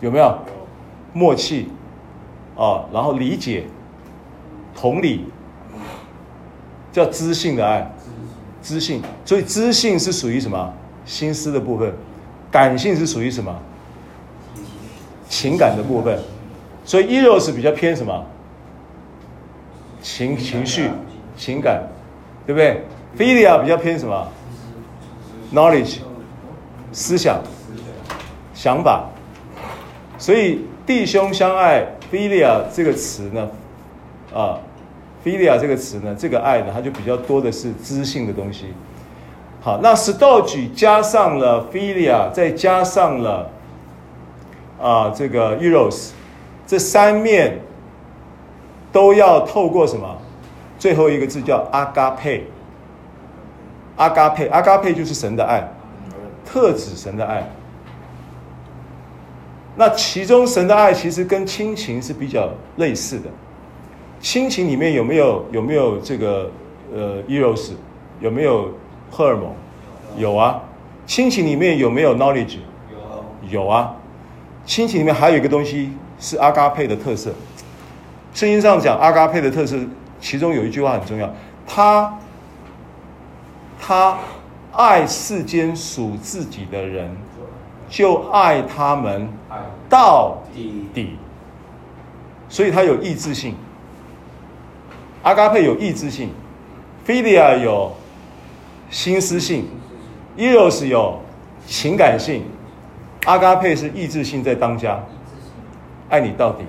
[0.00, 0.38] 有没有？
[1.12, 1.68] 默契
[2.56, 3.64] 啊，然后理解、
[4.74, 5.24] 同理，
[6.92, 7.90] 叫知性的爱，
[8.62, 9.02] 知性。
[9.24, 10.72] 所以知性是属于什么？
[11.04, 11.92] 心思的部分，
[12.50, 13.52] 感性是属于什么？
[15.28, 16.18] 情感的部分，
[16.90, 18.26] 所以 Eros 比较偏什么？
[20.02, 20.90] 情情绪、
[21.36, 21.84] 情感，
[22.44, 22.82] 对不对
[23.16, 24.26] ？Philia 比较偏什么
[25.54, 25.98] ？Knowledge，
[26.90, 27.40] 思想、
[28.54, 29.04] 想法。
[30.18, 33.48] 所以弟兄相爱，Philia 这个词呢，
[34.34, 34.58] 啊
[35.24, 38.64] ，Philia 这个词呢，这个爱呢，它就比较多的是知性的东西。
[39.60, 43.48] 好，那 storge 加上了 philia，再加上了
[44.80, 46.10] 啊、呃、这个 eros，
[46.70, 47.58] 这三面
[48.92, 50.06] 都要透过什么？
[50.78, 52.46] 最后一个字叫阿嘎佩。
[53.96, 55.68] 阿嘎佩，阿嘎佩就是神的爱，
[56.46, 57.44] 特指神的爱。
[59.74, 63.28] 那其中神的爱其实跟亲情是比较类似的。
[64.20, 66.48] 亲情里面有没有有没有这个
[66.94, 67.72] 呃 eros？
[68.20, 68.70] 有没有
[69.10, 69.52] 荷尔蒙？
[70.16, 70.62] 有啊。
[71.04, 72.58] 亲情里面有没有 knowledge？
[73.50, 73.64] 有。
[73.64, 73.92] 有啊。
[74.64, 77.32] 亲情里面还有一个东西是阿嘎佩的特色。
[78.32, 79.76] 圣经上讲阿嘎佩的特色，
[80.20, 81.28] 其中有一句话很重要，
[81.66, 82.16] 他。
[83.82, 84.18] 他
[84.72, 87.10] 爱世间属自己的人，
[87.88, 89.26] 就爱他们
[89.88, 91.16] 到底。
[92.46, 93.54] 所以他有意志性。
[95.22, 96.30] 阿嘎佩有意志性
[97.06, 97.90] ，Philia 有
[98.90, 99.66] 心思性
[100.36, 101.18] ，Eros 有
[101.66, 102.44] 情感性，
[103.24, 105.02] 阿嘎佩是意志性在当家，
[106.10, 106.64] 爱你到底。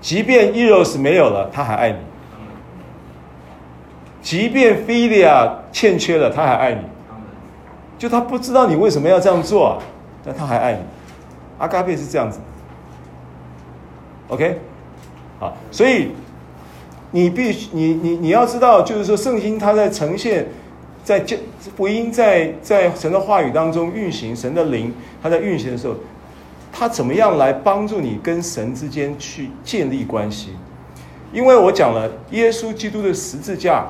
[0.00, 1.98] 即便 Eros 没有了，他还爱你。
[4.20, 6.80] 即便 Philia 欠缺了，他还爱你。
[7.96, 9.78] 就他不知道你为什么要这样做啊，
[10.24, 10.80] 但他还爱你。
[11.58, 12.40] 阿嘎佩是这样子。
[14.28, 14.58] OK，
[15.38, 16.10] 好，所以
[17.12, 20.46] 你必须你你你要知道，就是说圣经它在呈现，
[21.04, 21.38] 在这
[21.76, 24.92] 福音在在神的话语当中运行，神的灵
[25.22, 25.94] 它在运行的时候，
[26.76, 30.50] 他怎么样来帮助你跟神之间去建立关系？
[31.32, 33.86] 因为我讲了耶稣基督的十字架。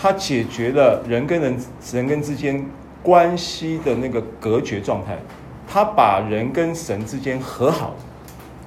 [0.00, 1.58] 他解决了人跟人、
[1.92, 2.64] 人跟之间
[3.02, 5.18] 关系的那个隔绝状态，
[5.66, 7.96] 他把人跟神之间和好，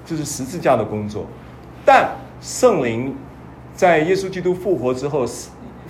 [0.06, 1.26] 这是十字架的工作。
[1.86, 3.16] 但圣灵
[3.74, 5.26] 在耶稣基督复活之后，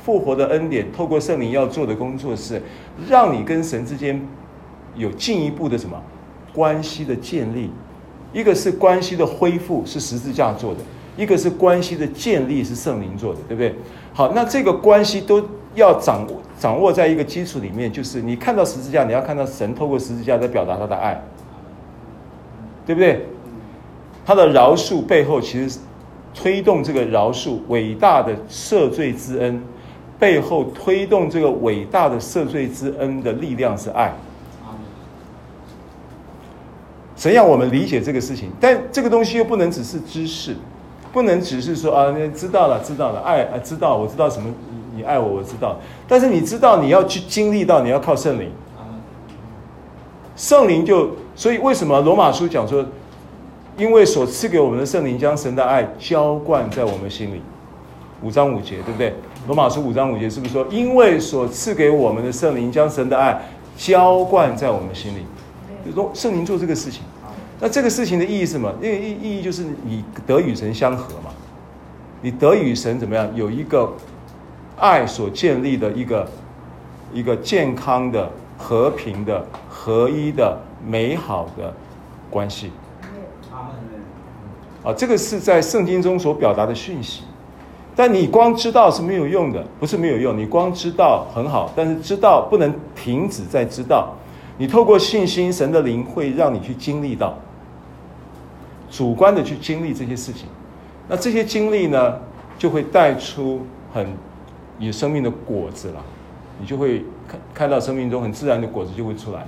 [0.05, 2.61] 复活的恩典透过圣灵要做的工作是，
[3.09, 4.21] 让你跟神之间
[4.95, 5.99] 有进一步的什么
[6.53, 7.69] 关系的建立。
[8.33, 10.79] 一个是关系的恢复，是十字架做的；
[11.17, 13.75] 一个是关系的建立，是圣灵做的，对不对？
[14.13, 21.21] 好，那这个关系都要掌握掌握在一个基础里面，就是你看到十字架，你要看到神透过十字架在表达他的爱，
[22.85, 23.25] 对不对？
[24.25, 25.79] 他的饶恕背后，其实
[26.33, 29.61] 推动这个饶恕伟大的赦罪之恩，
[30.17, 34.13] 背后推动这个伟大的赦罪之恩的力量是爱。
[37.21, 38.49] 怎样我们理解这个事情？
[38.59, 40.55] 但这个东西又不能只是知识。
[41.13, 44.49] 不能只是说啊，你知道了，知道了，爱啊，知道，我知道什么，
[44.95, 45.77] 你爱我，我知道。
[46.07, 48.49] 但是你知道，你要去经历到，你要靠圣灵。
[50.35, 52.83] 圣灵就，所以为什么罗马书讲说，
[53.77, 57.41] 因为所赐给我们的圣灵将神的爱浇灌在我们心里，
[58.23, 59.13] 五章五节，对不对？
[59.45, 63.39] 罗马书五章五节是不是说，因为所赐给我们的圣灵将神的爱
[63.77, 65.25] 浇灌在我们心里，
[65.85, 67.03] 就说圣灵做这个事情。
[67.63, 68.73] 那这个事情的意义是什么？
[68.81, 71.29] 因为意意义就是你得与神相合嘛，
[72.19, 73.29] 你得与神怎么样？
[73.35, 73.93] 有一个
[74.79, 76.27] 爱所建立的一个
[77.13, 81.71] 一个健康的、和平的、合一的、美好的
[82.31, 82.71] 关系。
[84.83, 87.21] 啊，这个是在圣经中所表达的讯息。
[87.95, 90.35] 但你光知道是没有用的，不是没有用。
[90.35, 94.15] 你光知道很好，但是知道不能停止在知道。
[94.57, 97.37] 你透过信心，神的灵会让你去经历到。
[98.91, 100.47] 主观的去经历这些事情，
[101.07, 102.19] 那这些经历呢，
[102.57, 104.05] 就会带出很
[104.77, 106.03] 你生命的果子了，
[106.59, 109.47] 你就会看看到生命中很自然的果子就会出来。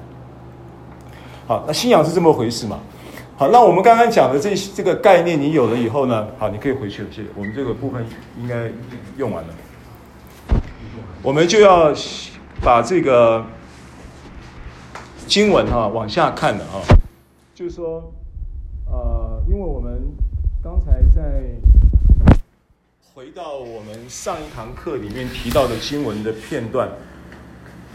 [1.46, 2.80] 好，那信仰是这么回事嘛？
[3.36, 7.10] 好，那我们刚刚讲的这这个概念，你有了以后呢，好，你可以回去了。
[7.12, 8.06] 谢谢，我们这个部分
[8.40, 8.72] 应该
[9.18, 9.50] 用完了，
[11.22, 11.94] 我们就要
[12.62, 13.46] 把这个
[15.28, 16.80] 经文哈往下看了啊，
[17.54, 18.10] 就是说。
[18.86, 20.02] 呃，因为我们
[20.64, 21.44] 刚才在
[23.14, 26.90] 回到我们上一堂课里面提到的经文的片段，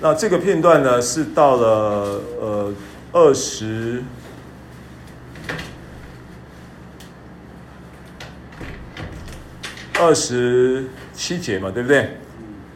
[0.01, 2.75] 那这个片段呢是到了呃
[3.13, 4.03] 二十
[9.95, 12.19] 二十七节嘛，对不对？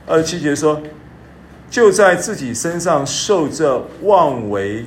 [0.07, 0.81] 二十七节说，
[1.71, 4.87] 就在自己身上受这妄为。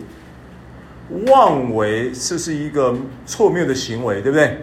[1.28, 4.58] 妄为这是一个错谬的行为，对不对？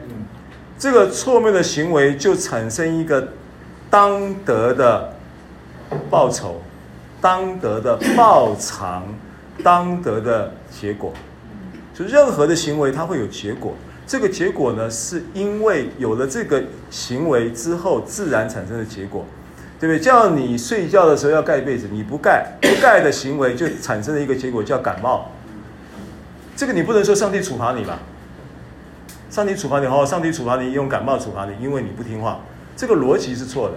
[0.79, 3.29] 这个错谬的行为就产生一个
[3.89, 5.15] 当得的
[6.11, 6.61] 报酬、
[7.21, 9.05] 当得的报偿、
[9.63, 11.13] 当得的结果。
[11.95, 13.75] 就任何的行为，它会有结果。
[14.07, 19.25] 这个结果呢，是因为有了这个行为之后自然产生的结果。
[19.79, 19.99] 对不对？
[19.99, 25.29] 叫你睡觉的时候要盖被子，你不盖，不盖的行为就产生了一个结果叫感冒。
[26.57, 27.99] 这个你不能说上帝处罚你吧？
[29.31, 32.41] 上帝处罚你哦，上帝处罚你用感冒处罚你，因为你不听话，
[32.77, 33.77] 这个逻辑是错的。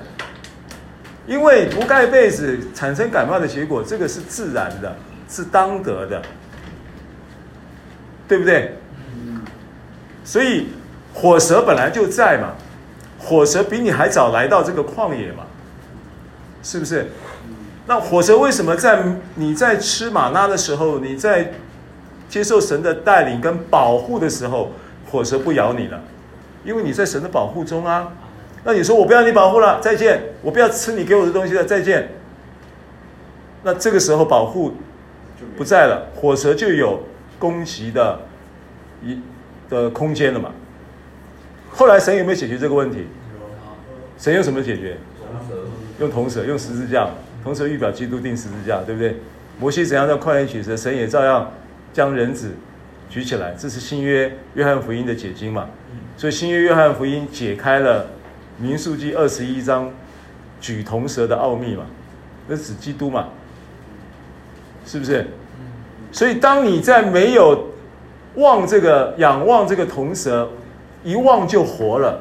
[1.26, 4.96] 因为不盖被子产生感冒的结果，这个是自然的，
[5.30, 6.22] 是当得的，
[8.28, 8.78] 对不对？
[10.24, 10.68] 所以
[11.14, 12.54] 火蛇本来就在嘛，
[13.18, 15.46] 火蛇比你还早来到这个旷野嘛。
[16.62, 17.12] 是不是？
[17.88, 19.04] 那火蛇为什么在
[19.36, 21.54] 你在吃玛纳的时候，你在
[22.28, 24.72] 接受神的带领跟保护的时候，
[25.10, 26.02] 火蛇不咬你了？
[26.64, 28.12] 因为你在神的保护中啊。
[28.64, 30.20] 那你说我不要你保护了，再见！
[30.42, 32.10] 我不要吃你给我的东西了，再见。
[33.64, 34.74] 那这个时候保护
[35.56, 37.04] 不在了，火蛇就有
[37.38, 38.20] 攻击的
[39.04, 39.20] 一
[39.70, 40.52] 的空间了嘛。
[41.70, 43.06] 后来神有没有解决这个问题？
[44.18, 44.98] 神有什么解决？
[46.00, 47.08] 用铜蛇，用十字架，
[47.44, 49.18] 铜蛇预表基督钉十字架，对不对？
[49.60, 51.52] 摩西怎样在旷野取蛇，神也照样
[51.96, 52.52] 将人子
[53.10, 53.56] 举起来。
[53.58, 55.70] 这是新约约翰福音的解经嘛？
[56.18, 58.08] 所以新约约翰福音解开了
[58.58, 59.90] 民数记二十一章
[60.60, 61.86] 举铜蛇的奥秘嘛？
[62.50, 63.30] 那是指基督嘛？
[64.86, 65.26] 是不是？
[66.12, 67.70] 所以当你在没有
[68.36, 70.50] 望这个仰望这个铜蛇，
[71.06, 72.20] 一望就活了。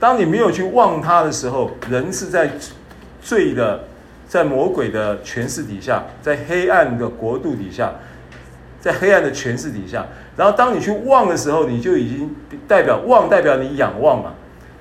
[0.00, 2.50] 当你没有去望它的时候，人是在。
[3.26, 3.82] 罪的，
[4.28, 7.90] 在魔鬼的权势底下，在黑暗的国度底下，
[8.84, 12.36] 在黑暗的权势底下，然后当你去望的时候，你就已经
[12.68, 14.34] 代表望，代表你仰望嘛，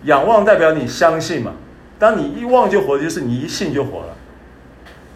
[0.03, 1.53] 仰望代表你相信嘛。
[1.97, 4.15] 当你一望就活，就是你一信就活了。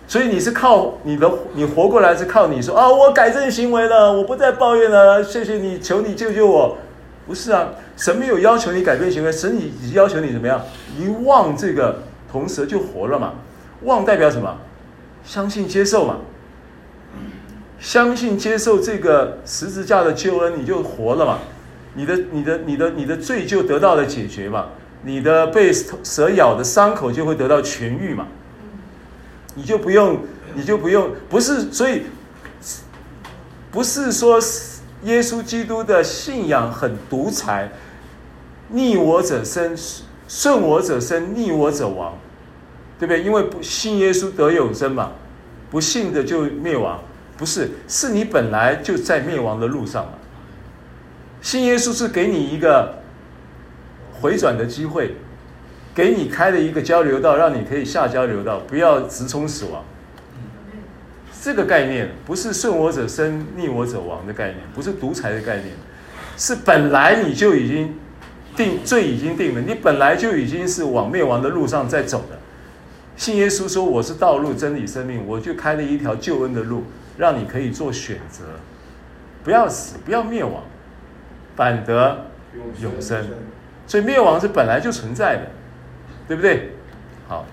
[0.08, 6.78] 所以你是靠你的，你活过来是靠你说啊，我改正行为了，我不再抱怨了，谢谢你，求你救救我。
[7.28, 10.62] 不是啊，神没有要求你改变行为，神已要求你怎么样？
[10.98, 12.04] 一望这个。
[12.30, 13.36] 铜蛇就活了嘛，
[13.84, 14.58] 望代表什么？
[15.24, 16.18] 相信接受嘛，
[17.80, 21.40] 相信接受这个十字架的救恩，你就活了嘛，
[21.96, 24.68] 你的你的你的你的罪就得到了解决嘛，
[25.04, 28.28] 你的被蛇咬的伤口就会得到痊愈嘛，
[29.56, 30.20] 你就不用
[30.56, 32.04] 你就不用不是，所以
[33.72, 34.40] 不是说
[35.04, 37.72] 耶稣基督的信仰很独裁，
[38.70, 39.76] 逆我者生。
[40.30, 42.14] 顺我者生，逆我者亡，
[43.00, 43.24] 对不对？
[43.24, 45.14] 因为不信耶稣得永生嘛，
[45.72, 47.00] 不信的就灭亡。
[47.38, 50.14] 不是，是你本来就在灭亡的路上嘛。
[51.42, 52.96] 信耶稣是给你一个
[54.20, 55.16] 回转的机会，
[55.94, 59.84] 给你开了一个交流道，让你可以下交流道，不要直冲死亡。
[61.42, 65.68] 这个概念不是顺我者生，逆我者亡的概念，不是独裁的概念，
[66.36, 67.94] 是本来你就已经。
[68.56, 72.40] 定罪已经定了，你本来就已经是往灭亡的路上在走的。
[73.16, 76.86] 信耶稣说我是道路、真理、生命，我就开了一条救恩的路，
[77.18, 78.44] 让你可以做选择，
[79.44, 80.64] 不要死，不要灭亡，
[81.56, 82.26] 反得
[82.80, 83.26] 永生。
[83.86, 85.48] 所以灭亡是本来就存在的，
[86.28, 86.72] 对不对？
[87.28, 87.46] 好，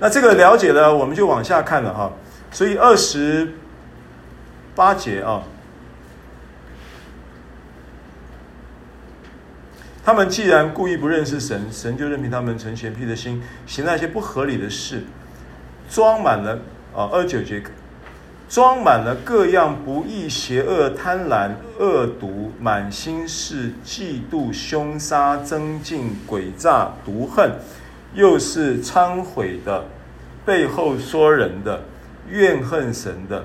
[0.00, 2.12] 那这个了解了，我们就往下看了哈。
[2.50, 3.52] 所以二十
[4.74, 5.42] 八节啊。
[10.06, 15.02] 他们既然故意不认识神，神就任凭他们存邪僻的心，行那些不合理的事，
[15.88, 16.58] 装满了
[16.94, 17.62] 啊二九节，
[18.54, 27.50] 装满了各样不义、邪恶、贪婪、恶毒，满心是嫉妒、凶杀、增进、诡诈、毒恨，
[28.14, 29.86] 又是忏悔的，
[30.46, 31.82] 背后说人的，
[32.30, 33.44] 怨恨神的，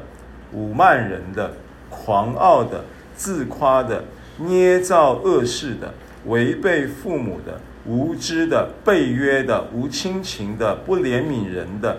[0.56, 1.54] 侮慢人的，
[1.90, 4.04] 狂傲的，自夸的，
[4.38, 5.92] 捏造恶事的。
[6.28, 11.98] 违背父母的、无知的、背约的、无亲情的、不怜悯人的。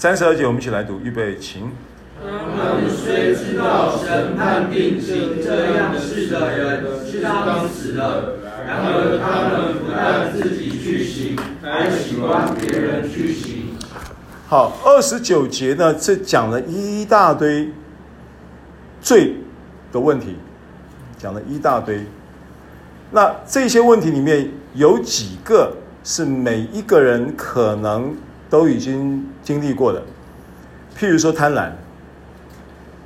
[0.00, 1.72] 三十二节，我们一起来读，预备，请。
[2.22, 2.30] 他
[2.76, 8.34] 们虽知道神判定行这样事的人是当死的，
[8.64, 13.70] 然而他们不但自己去行，还喜欢别人去行。
[14.46, 17.68] 好，二十九节呢，这讲了一大堆
[19.00, 19.34] 罪
[19.90, 20.36] 的问题，
[21.16, 22.06] 讲了一大堆。
[23.10, 28.14] 那这些问题里面有几个是每一个人可能
[28.50, 30.02] 都已经经历过的，
[30.98, 31.70] 譬如说贪婪，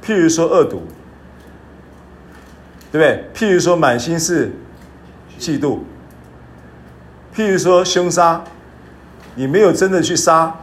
[0.04, 0.82] 譬如说恶毒，
[2.90, 3.24] 对不对？
[3.34, 4.52] 譬如说满心是
[5.38, 5.80] 嫉妒，
[7.34, 8.44] 譬如说凶杀，
[9.34, 10.54] 你没有真的去杀，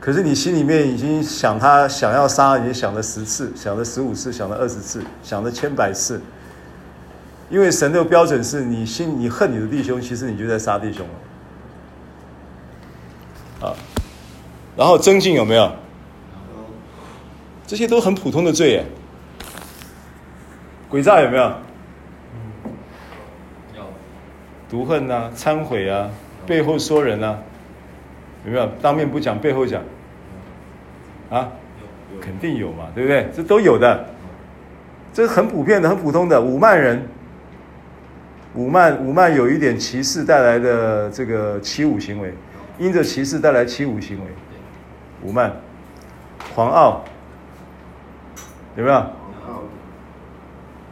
[0.00, 6.20] 可是你心里面已经想他想要杀，已经想了十次，想了十五次，想了二十次，想了千百次。
[7.48, 11.06] 因为神的标准是你心，你恨你的弟兄，其实你就在杀弟兄
[13.60, 13.68] 了。
[13.68, 13.72] 啊
[14.76, 15.72] 然后增进有没有？
[17.66, 18.84] 这些都很普通的罪耶。
[20.90, 21.42] 诡诈有没有？
[23.74, 23.82] 有。
[24.68, 26.10] 毒恨啊，忏悔啊，
[26.46, 27.38] 背后说人啊，
[28.44, 28.70] 有没有？
[28.80, 29.82] 当面不讲，背后讲。
[31.30, 31.48] 啊？
[32.20, 33.28] 肯定有嘛，对不对？
[33.34, 34.06] 这都有的，
[35.12, 36.40] 这很普遍的、很普通的。
[36.40, 37.08] 五慢人，
[38.54, 42.32] 五慢五慢有一点歧视带来的这个欺侮行为，
[42.78, 44.24] 因着歧视带来欺侮行为，
[45.26, 45.52] 不慢，
[46.54, 47.04] 狂傲，
[48.76, 49.02] 有没有？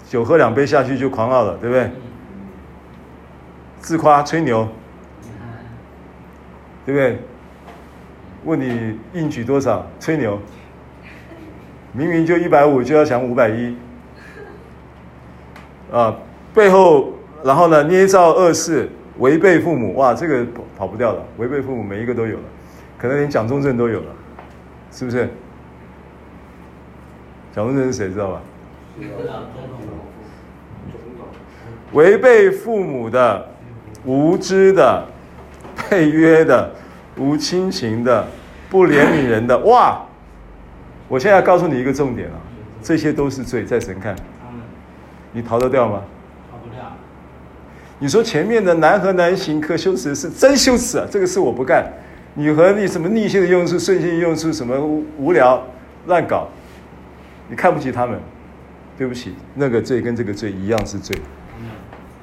[0.08, 1.90] 酒喝两杯下去就狂傲了，对不对？
[3.80, 4.68] 自夸吹牛，
[6.84, 7.18] 对不对？
[8.44, 10.38] 问你硬举多少，吹牛。
[11.92, 13.76] 明明就一百五，就要想五百一，
[15.92, 16.16] 啊，
[16.52, 17.12] 背后
[17.44, 20.44] 然后呢，捏造恶事，违背父母，哇，这个
[20.76, 22.42] 跑不掉了，违背父母每一个都有了，
[22.98, 24.06] 可能连蒋中正都有了，
[24.94, 25.28] 是不是？
[27.52, 28.40] 蒋中正是谁知道吧？
[31.92, 33.48] 违背父母的、
[34.04, 35.04] 无知的、
[35.90, 36.70] 背约的、
[37.16, 38.26] 无亲情的、
[38.70, 40.00] 不怜悯人的，哇！
[41.08, 42.38] 我现在告诉你一个重点啊，
[42.82, 44.14] 这些都是罪，在神看，
[45.32, 46.02] 你逃得掉吗？
[46.50, 46.82] 逃不掉。
[47.98, 51.06] 你说前面的难和难行，可羞耻是真羞耻啊！
[51.10, 51.92] 这个事我不干。
[52.34, 54.76] 你和你什么逆性的用处、顺性的用处，什么
[55.16, 55.64] 无聊
[56.06, 56.48] 乱搞，
[57.48, 58.18] 你看不起他们，
[58.98, 61.16] 对不起，那个罪跟这个罪一样是罪。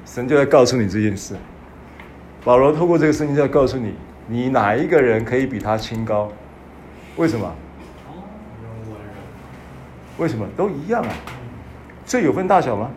[0.04, 1.34] 神就在告诉你这件事。
[2.44, 3.94] 保罗透过这个圣经在告诉你，
[4.26, 6.30] 你哪一个人可以比他清高？
[7.16, 7.50] 为什么？
[10.18, 11.08] 为什么都一样啊？
[12.04, 12.90] 罪有分大小吗？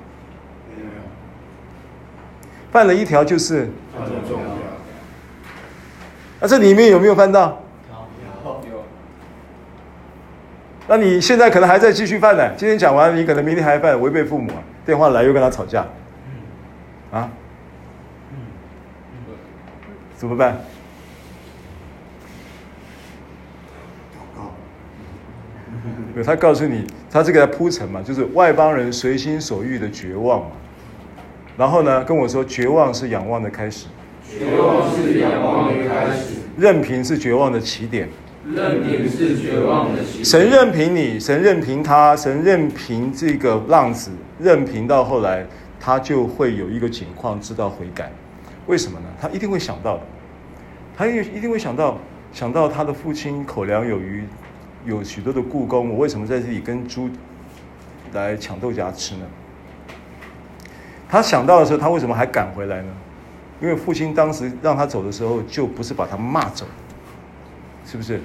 [2.71, 3.69] 犯了一条就是。
[6.39, 7.61] 那这里面有没有犯到？
[8.43, 8.51] 有。
[8.71, 8.83] 有。
[10.87, 12.51] 那你现在可能还在继续犯呢。
[12.55, 15.85] 今天讲完，你可能明天还犯，违背父母啊，电话来又跟他吵架。
[17.11, 17.29] 啊？
[20.17, 20.57] 怎么办？
[26.25, 30.51] 他告诉你，他这个在铺陈嘛，就是外邦人随心所欲的绝望嘛。
[31.57, 33.87] 然后呢，跟我说，绝望是仰望的开始。
[34.29, 36.35] 绝望是仰望的开始。
[36.57, 38.09] 任凭是绝望的起点。
[38.47, 40.25] 任凭是绝望的起点。
[40.25, 45.45] 神任凭你，神任凭他，神任凭这个浪子，任凭到后来，
[45.79, 48.11] 他就会有一个景况，知道悔改。
[48.67, 49.05] 为什么呢？
[49.19, 50.03] 他一定会想到的，
[50.95, 51.97] 他一一定会想到，
[52.31, 54.23] 想到他的父亲口粮有余。
[54.85, 57.09] 有许多的故宫，我为什么在这里跟猪
[58.13, 59.21] 来抢豆荚吃呢？
[61.09, 62.89] 他想到的时候，他为什么还赶回来呢？
[63.61, 66.65] 因为父亲当时让他走的时候，就不是把他骂走，
[67.85, 68.19] 是不是？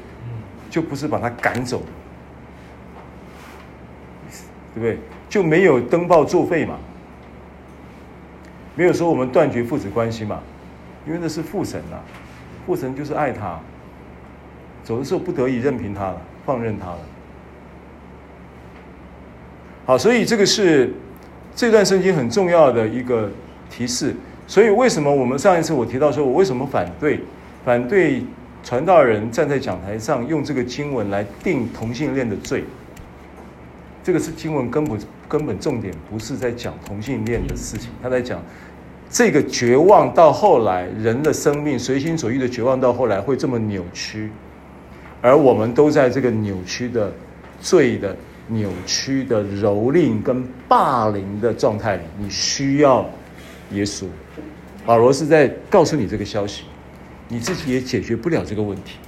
[0.68, 1.82] 就不是把他赶走，
[4.74, 4.98] 对不对？
[5.28, 6.76] 就没有登报作废嘛，
[8.74, 10.40] 没有说我们断绝父子关系嘛，
[11.06, 11.96] 因为那是父神呐，
[12.66, 13.58] 父神就是爱他，
[14.84, 16.22] 走的时候不得已任凭他了。
[16.46, 16.98] 放任他了。
[19.84, 20.92] 好，所以这个是
[21.54, 23.30] 这段圣经很重要的一个
[23.70, 24.16] 提示。
[24.50, 27.20] 所以为什么我们上一次我提到说，我为什么反对
[27.64, 28.20] 反对
[28.64, 32.64] 传道人站在讲台上用这个经文来定同性恋的罪？
[34.02, 34.98] 这个是经文根本
[35.28, 38.42] 根本重点不是在讲同性恋的事情，他在讲
[39.08, 44.32] 这个绝望到后来人的生命随心所欲的绝望到后来会这么扭曲。
[45.22, 47.12] 而我们都在这个扭曲的、
[47.60, 48.16] 罪的、
[48.48, 53.08] 扭曲的蹂躏跟霸凌的状态里，你需要
[53.70, 54.06] 耶稣。
[54.90, 56.64] 保罗是在告诉你这个消息，
[57.28, 58.98] 你自己也解决不了这个问题。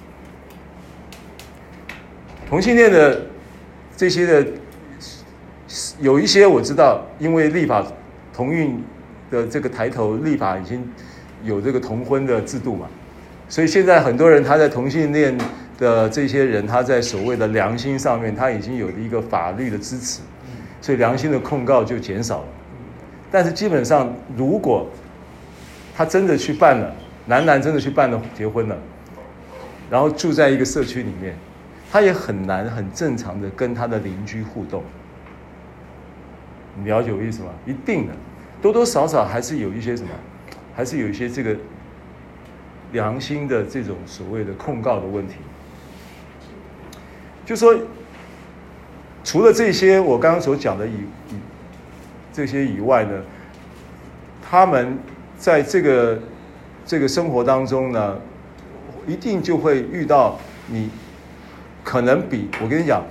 [2.48, 3.20] 同性恋的
[3.96, 4.46] 这些的，
[5.98, 7.84] 有一些我知道，因为立法
[8.32, 8.80] 同运
[9.28, 10.88] 的这个抬头，立法已经
[11.42, 12.86] 有这个同婚的制度嘛，
[13.48, 15.36] 所以现在很多人他在同性恋。
[15.78, 20.20] 的这些人，他在所谓的良心上面，他已经有了一个法律的支持，
[20.80, 22.44] 所以良心的控告就减少了。
[23.32, 24.86] 但是基本上，如果
[25.94, 26.94] 他真的去办了，
[27.26, 28.76] 男男真的去办了结婚了，
[29.90, 31.36] 然后住在一个社区里面，
[31.90, 34.82] 他也很难很正常的跟他的邻居互动。
[36.76, 37.50] 你了解我意思吗？
[37.66, 38.12] 一定的，
[38.62, 40.08] 多多少少还是有一些什么，
[40.74, 41.54] 还是有一些这个
[42.92, 45.34] 良心的这种所谓的控告的问题。
[47.44, 47.76] 就说，
[49.22, 50.92] 除了这些我刚刚所讲的以
[51.28, 51.34] 以
[52.32, 53.20] 这些以外呢，
[54.40, 54.98] 他们
[55.42, 56.16] 在这个
[56.86, 58.16] 这个生活当中呢，
[59.08, 60.38] 一定就会遇到
[60.68, 60.88] 你
[61.82, 63.02] 可能比我跟你讲，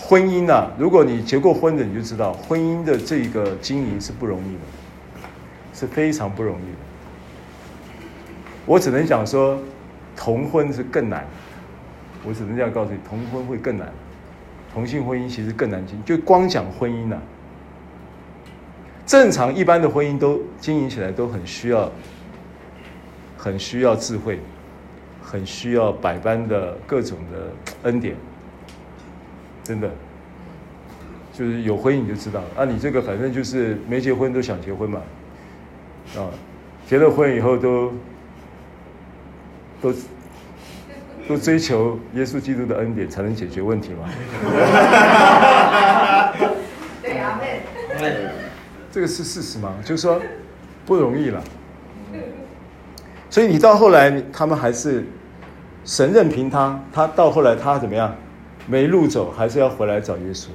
[0.00, 5.28] 婚姻呢、啊，如果你结过婚的，你就知道婚姻的这个经营是不容易的，
[5.72, 6.78] 是非常不容易的。
[8.66, 9.56] 我只能讲说，
[10.16, 11.24] 同婚是更难。
[12.24, 13.88] 我只能这样告诉你，同婚会更难，
[14.74, 16.04] 同性婚姻其实更难经营。
[16.04, 17.22] 就光讲婚姻呐、啊，
[19.12, 21.92] 正常一般的婚姻都经营起来都很需要，
[23.36, 24.40] 很需要智慧。
[25.22, 27.50] 很需要百般的各种的
[27.84, 28.14] 恩典，
[29.64, 29.90] 真的，
[31.32, 35.00] 就是有婚姻你就知道啊，你这个反正就是没结婚都想结婚嘛，
[36.16, 36.28] 啊，
[36.86, 37.92] 结了婚以后都
[39.80, 39.94] 都
[41.26, 44.08] 都追求耶稣基督的恩典才能解决问题嘛。
[48.92, 49.74] 这个是事实吗？
[49.84, 50.20] 就是说
[50.86, 51.42] 不容易了，
[53.28, 55.04] 所以你到后来他们还是。
[55.84, 58.14] 神任凭他，他到后来他怎么样？
[58.68, 60.46] 没路走，还是要回来找耶稣。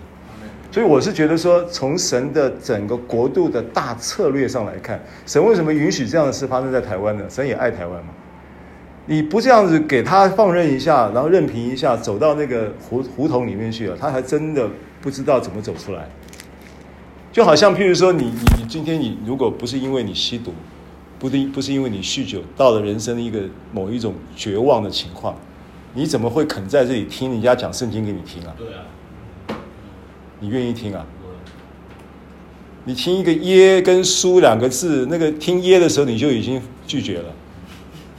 [0.72, 7.26] 所以我是觉得说，从神的整个国度的大策略上来看，神为什么允许这样的事发生在台湾呢？
[7.30, 8.14] 神也爱台湾嘛。
[9.06, 14.66] 你不这样子给他放任一下，然后任凭一下，走到那个胡胡同里面去了，他还真的
[15.02, 16.08] 不知道怎么走出来。
[17.38, 20.52] 就好像譬如说你，你你今天你如果不是因为你吸毒。
[21.20, 25.36] 不是不是因为你酗酒，到了人生的一个某一种绝望的情况，
[25.94, 28.54] 你怎么会肯在这里听人家讲圣经给你听啊？
[28.58, 29.58] 对啊，
[30.40, 31.06] 你愿意听啊？
[32.86, 37.34] 你听一个耶跟书两个字，那个听耶的时候你就已经拒绝了，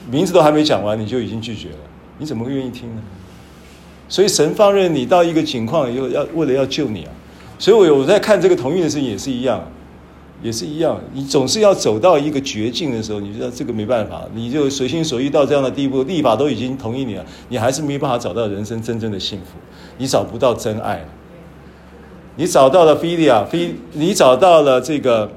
[0.09, 1.79] 名字都还没讲完你就已经拒绝了，
[2.19, 3.03] 你怎么会愿意听呢？
[4.09, 7.13] 所以神放任你到一个情况以后，要为了要救你啊，
[7.59, 9.63] 所以我我在看这个同运的事情也是一样。
[10.41, 19.59] 也是一样，你总是要走到一个绝境的时候，你知道这个没办法，你就随心所欲到这样的地步，立法都已经同意你了，你还是没办法找到人生真正的幸福，
[19.97, 21.05] 你找不到真爱，
[22.37, 25.29] 你找到了菲利亚，菲，你找到了这个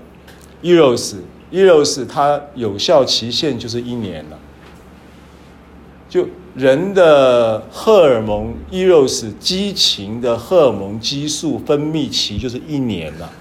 [0.62, 4.38] Eros，Eros，它有效期限就是一年了，
[6.08, 13.32] 就人的荷尔蒙，eros 激情的荷尔蒙激素分泌期就是一年了。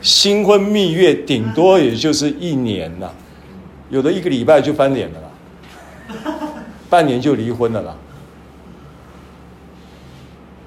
[0.00, 3.10] 新婚蜜月顶多也就是一年呐，
[3.90, 5.28] 有的一个礼拜就翻脸了啦，
[6.88, 7.96] 半年就离婚了啦。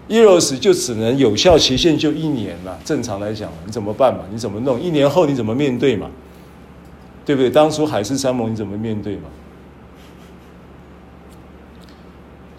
[0.10, 4.26] Eros 就只能有效期限就一年了，正常来讲，你怎么办嘛？
[4.30, 4.78] 你怎么弄？
[4.78, 6.12] 一年后你怎么面对嘛？
[7.26, 7.50] 对不对？
[7.50, 9.30] 当初海誓山盟你怎么面对嘛？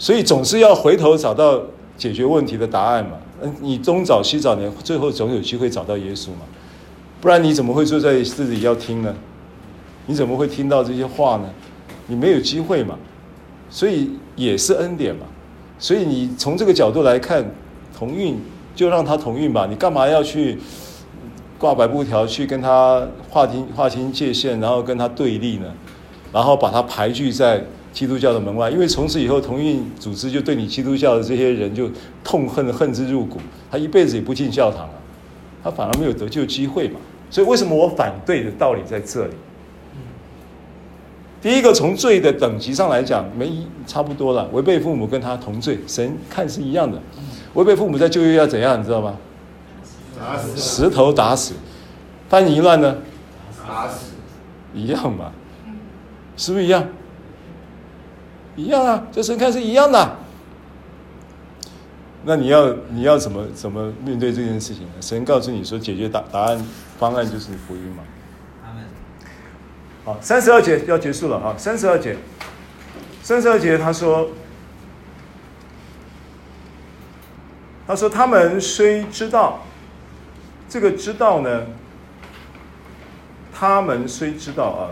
[0.03, 1.63] 所以总是要回头找到
[1.97, 3.13] 解决问题的答案嘛。
[3.41, 6.41] 嗯，你东找西找，你最后总有机会找到耶稣嘛。
[7.21, 9.15] 不然你怎么会坐在这里要听呢？
[10.07, 11.49] 你怎么会听到这些话呢？
[12.09, 12.99] 你没有机会嘛，
[13.71, 15.25] 所以也是恩典嘛。
[15.79, 17.49] 所以你从这个角度来看，
[17.97, 18.37] 同运
[18.75, 19.69] 就让他同运吧。
[19.71, 20.59] 你干嘛要去
[21.61, 25.73] 挂白布条去跟他划清划清界限，然后跟他对立呢？
[26.33, 31.91] 然后把他排拒在基督教的门外，因为从此以后同运组织就对你基督教的这些人就
[32.25, 33.39] 痛恨恨之入骨，
[33.71, 34.95] 他一辈子也不进教堂了，
[35.63, 36.99] 他反而没有得救机会嘛。
[37.31, 39.35] 所以为什么我反对的道理在这里？
[41.41, 43.53] 第一个，从罪的等级上来讲，没
[43.87, 44.49] 差不多了。
[44.53, 47.01] 违背父母跟他同罪，神看是一样的。
[47.55, 49.17] 违背父母在旧约要怎样，你知道吗？
[50.19, 51.55] 打死，石头打死。
[52.29, 52.97] 翻译一乱呢？
[53.67, 54.13] 打死，
[54.73, 55.33] 一样嘛？
[56.37, 56.87] 是不是一样？
[58.57, 60.17] 一样啊，这神看是一样的。
[62.25, 64.93] 那你要你要怎么怎么面对这件事情呢？
[65.01, 66.65] 神告诉你说，解决答答案
[66.99, 68.05] 方案就是福音嘛。
[70.05, 71.55] 好，三十二节要结束了啊！
[71.57, 72.17] 三十二节，
[73.23, 74.31] 三十二节他说，
[77.87, 79.61] 他说他们虽知道，
[80.69, 81.67] 这个知道呢，
[83.55, 84.83] 他们虽知道啊，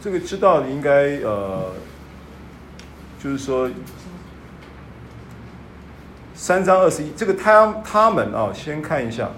[0.00, 1.72] 这个知道应该呃，
[3.22, 3.70] 就是说。
[6.32, 9.30] 三章二十一，这个他他们啊，先看一下，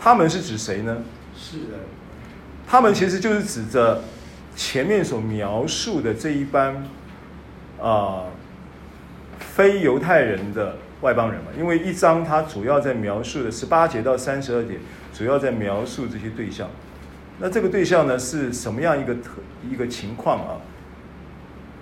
[0.00, 0.96] 他们是指谁呢？
[1.36, 1.76] 是的，
[2.66, 4.02] 他们其实就是指着
[4.56, 6.76] 前面所描述的这一班
[7.78, 8.26] 啊、呃、
[9.38, 11.50] 非犹太人的外邦人嘛。
[11.58, 14.78] 因为一章它主要在描述的十八节到三十二节，
[15.12, 16.70] 主要在描述这些对象。
[17.38, 19.30] 那这个对象呢，是什么样一个特
[19.68, 20.56] 一个情况啊？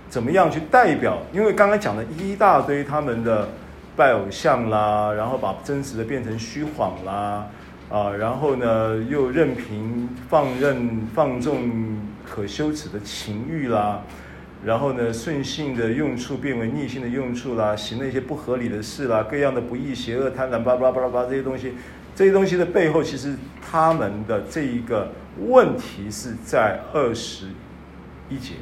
[0.08, 1.18] 怎么样去代表？
[1.32, 3.48] 因为刚刚讲了一大堆他们的
[3.96, 7.46] 拜偶像啦，然后把真实的变成虚谎啦，
[7.90, 11.98] 啊，然后呢又任凭放任放纵
[12.28, 14.02] 可羞耻的情欲啦，
[14.64, 21.72] 然后呢，顺性的用处变为逆性的用处啦，行了一些不合理的事啦，各样的不义、邪恶、贪婪，巴拉巴拉巴拉这些东西，
[22.14, 23.34] 这些东西的背后，其实
[23.70, 25.10] 他们的这一个
[25.48, 27.46] 问题是在二十
[28.28, 28.54] 一节，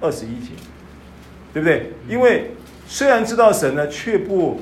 [0.00, 0.50] 二十一节，
[1.52, 1.92] 对不对？
[2.08, 2.52] 因为
[2.86, 4.60] 虽然知道神呢，却不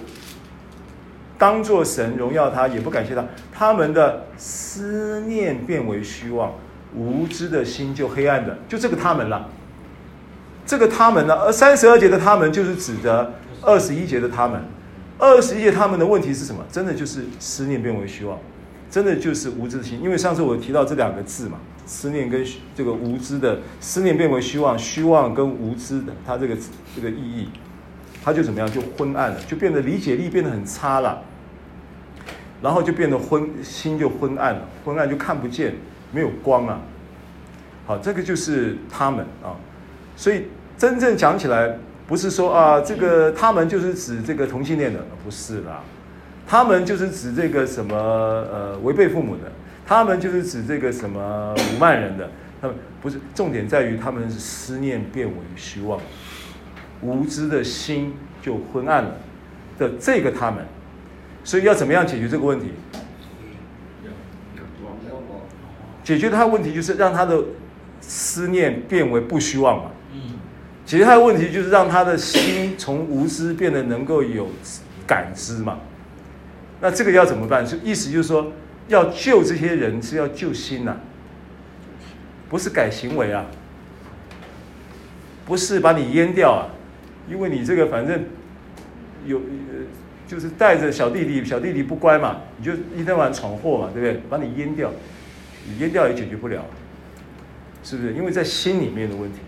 [1.37, 6.55] 当作神荣耀他，也不感谢他，他们的思念变为虚妄，
[6.95, 9.49] 无知的心就黑暗的，就这个他们了。
[10.67, 14.63] 这个他们呢，而三十二节的他们就是指的二十一节的他们。
[15.19, 16.65] 二十一节他们的问题是什么？
[16.73, 18.39] 真的就是思念变为虚妄，
[18.95, 20.01] 真的就是无知的心。
[20.01, 26.57] 因为上次我提到这两个字嘛，思念跟这个无知的思念变为虚妄，虚妄跟无知的，它这个
[26.95, 27.49] 这个意义，
[28.23, 28.71] 它就怎么样？
[28.71, 31.25] 就昏暗了，就变得理解力变得很差了，
[32.63, 35.75] 然后就变得昏心就昏暗了，昏暗就看不见，
[36.13, 36.81] 没有光啊。
[37.87, 39.59] 好，这个就是他们啊。
[40.15, 40.45] 所以
[40.79, 41.77] 真正讲起来，
[42.07, 45.83] 不是说啊，这个他们就是指这个同性恋的，不是啦。
[46.47, 49.53] 他们就是指这个什么呃违背父母的，
[49.87, 52.31] 他们就是指这个什么辱骂人的。
[52.61, 56.01] 他们不是重点在于他们是思念变为虚妄，
[57.03, 59.17] 无知的心就昏暗了
[59.79, 60.65] 的这个他们。
[61.43, 62.73] 所以要怎么样解决这个问题？
[66.03, 67.43] 解决他的问题就是让他的
[68.01, 69.91] 思念变为不虚妄嘛。
[70.85, 74.49] 解决他的问题就是让他的心从无知变得能够有
[75.07, 75.79] 感知嘛。
[76.85, 77.65] 那这个要怎么办？
[77.65, 78.53] 就意思就是说，
[78.89, 80.95] 要救这些人是要救心呐、
[82.51, 83.47] 不是改行为啊，
[85.47, 86.69] 不是把你阉掉啊，
[87.27, 88.27] 因为你这个反正
[89.25, 89.41] 有
[90.29, 94.21] 就是带着小弟弟，小弟弟不乖嘛，你就一天晚闯祸嘛，对不对？
[94.29, 94.93] 把你阉掉，
[95.67, 96.67] 你阉掉也解决不了，
[97.83, 98.13] 是不是？
[98.13, 99.39] 因为在心里面的问题。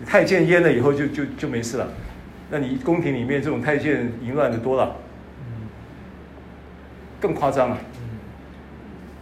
[0.00, 1.88] 你太监阉了以后就就就没事了，
[2.50, 4.96] 那你宫廷里面这种太监淫乱的多了，
[7.20, 7.78] 更夸张了，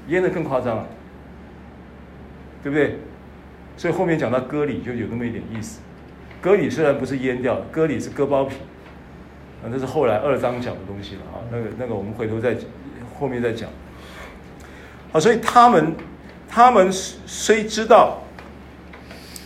[0.09, 0.87] 淹的更夸张了，
[2.63, 2.99] 对不对？
[3.77, 5.81] 所以后面讲到割礼就有那么一点意思。
[6.41, 8.55] 割礼虽然不是阉掉，割礼是割包皮，
[9.63, 11.43] 啊，那是后来二章讲的东西了啊。
[11.51, 12.57] 那个那个我们回头再
[13.19, 13.69] 后面再讲。
[15.13, 15.95] 好，所以他们
[16.49, 18.23] 他们虽知道。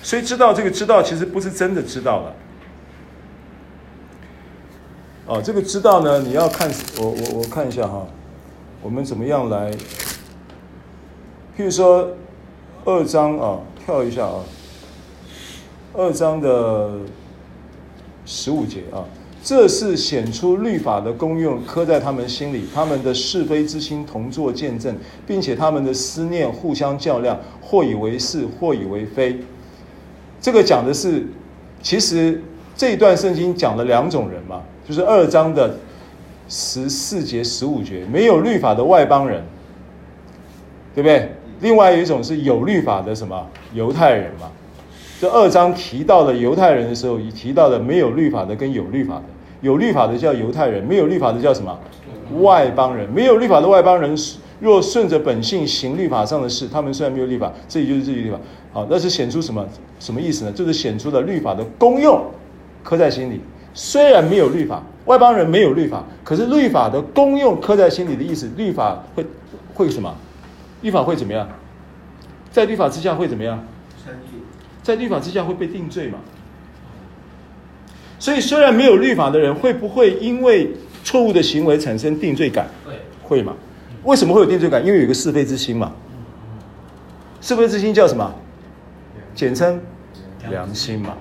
[0.02, 2.34] 虽知道这个知道其实不是真的知道了。
[5.26, 8.06] 哦，这个知道呢，你要看我我我看一下哈，
[8.82, 9.70] 我们怎么样来？
[11.56, 12.08] 譬如说
[12.86, 14.40] 二章啊，跳一下啊，
[15.92, 16.92] 二章的
[18.24, 19.04] 十五节啊，
[19.44, 29.38] 这是显出律法的功用，刻在他们心里，他们的是非之心同作见证，并且他们的思念互相较量，或以为是，或以为非。
[30.40, 31.26] 这个讲的是，
[31.82, 32.42] 其实
[32.74, 35.76] 这一段圣经讲了两种人嘛，就是二章的
[36.50, 39.42] 十四节、十五节，没有律法的外邦人，
[40.94, 41.32] 对不对？
[41.60, 44.50] 另外有一种是有律法的什么犹太人嘛。
[45.20, 49.22] 这二章提到了犹太人的时候，也提到了没有律法的跟有律法的，
[49.60, 51.78] 有律法的叫犹太人，没有律法的叫什么
[52.40, 53.08] 外邦人？
[53.10, 54.14] 没有律法的外邦人。
[54.58, 58.38] 若顺着本性行律法上的事，他们虽然没有律法，这里就是这句律法。
[58.72, 59.66] 好，那是显出什么
[59.98, 60.52] 什么意思呢？
[60.52, 62.22] 就是显出了律法的功用，
[62.82, 63.40] 刻在心里。
[63.72, 69.26] 虽然没有律法，外邦人没有律法，可是律法的功用刻在心里的意思，律法会
[69.74, 70.14] 会什么？
[70.82, 71.48] 律法会怎么样？
[72.52, 73.60] 在律法之下会怎么样？
[74.84, 76.18] 在律法之下会被定罪嘛？
[78.20, 80.70] 所以虽然没有律法的人，会不会因为
[81.02, 82.68] 错误的行为产生定罪感？
[82.86, 82.92] 会，
[83.38, 83.52] 会嘛？
[84.04, 84.80] 为什么会有定罪感？
[84.86, 85.90] 因为有一个是非之心嘛。
[87.40, 88.32] 是非之心叫什么？
[89.34, 89.80] 简称
[90.48, 91.16] 良心嘛。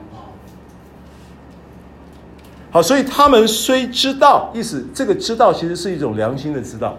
[2.71, 6.97] 好，所以他们虽知道，意思这个知道其实是一种良心的知道，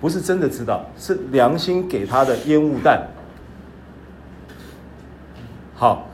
[0.00, 3.06] 不是真的知道，是良心给他的烟雾弹。
[5.74, 6.06] 好，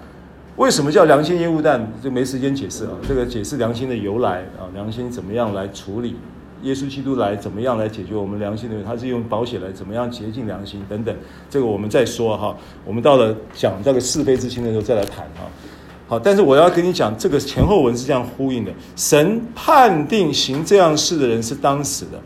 [0.56, 1.86] 为什么叫良心烟雾弹？
[2.02, 2.90] 就没时间解释啊。
[3.06, 6.16] 这个解释良心的由来啊，良心怎么样来处理？
[6.62, 8.82] 耶稣基督来怎么样来解决我们良心的？
[8.84, 11.14] 他是用保险来怎么样洁净良心等等，
[11.48, 12.56] 这个我们再说哈。
[12.84, 15.48] 我们到了讲这个是非之心的时候再来谈哈。
[16.10, 18.72] 好，但是我要跟你讲，这个前后文是这样呼应的。
[18.96, 22.20] 神判定行这样事的人是当死的。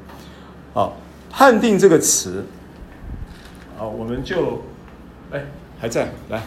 [0.73, 0.97] 好，
[1.29, 2.47] 判定这个词，
[3.77, 4.63] 好，我们就，
[5.31, 5.45] 哎，
[5.79, 6.43] 还在来，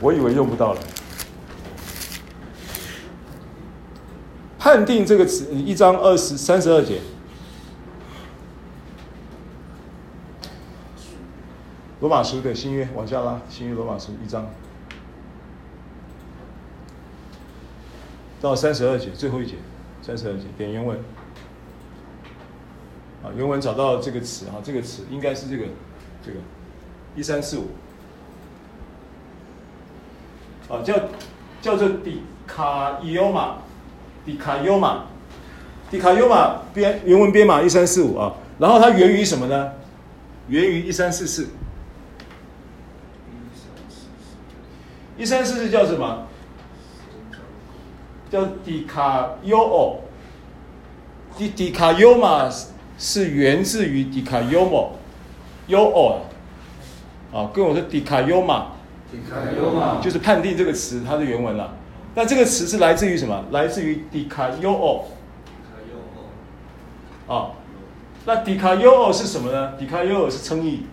[0.00, 0.80] 我以为用不到了。
[4.58, 7.00] 判定这个词，一章二十三十二节，
[12.00, 14.46] 罗马书的新约往下拉，新约罗马书一章
[18.42, 19.54] 到三十二节最后一节，
[20.02, 20.98] 三十二节点原文。
[23.22, 25.66] 啊，原文找到这个词啊，这个词应该是这个
[26.26, 26.38] 这个
[27.14, 27.68] 一三四五
[30.68, 30.94] 啊，叫
[31.60, 33.58] 叫做迪卡尤玛，
[34.26, 35.04] 迪卡尤玛，
[35.88, 39.74] 迪卡尤玛编原文编码一三四五啊，然后它源于什么呢？
[40.48, 41.46] 源于一三四四。
[45.16, 46.26] 一三四四叫什么？
[48.32, 50.00] 叫迪卡尤欧，
[51.36, 52.50] 迪迪卡尤玛
[52.96, 54.92] 是源自于迪卡尤莫，
[55.66, 56.18] 尤欧
[57.30, 58.68] 啊，跟我说迪卡尤玛，
[59.10, 61.74] 迪卡尤玛就是判定这个词它的原文了。
[62.14, 63.44] 那这个词是来自于什么？
[63.50, 65.04] 来自于迪卡尤欧，
[67.28, 67.50] 啊，
[68.24, 69.74] 那迪卡尤欧是什么呢？
[69.78, 70.86] 迪卡尤欧是称义，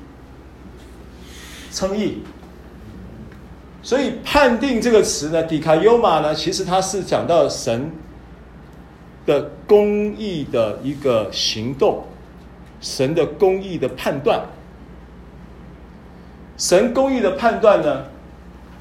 [1.72, 2.22] 称义。
[3.82, 7.90] 所以判定这个词呢，迪卡优玛呢，其实它是讲到神
[9.26, 12.04] 的公义的一个行动，
[12.82, 14.42] 神的公义的判断。
[16.58, 18.04] 神公义的判断呢，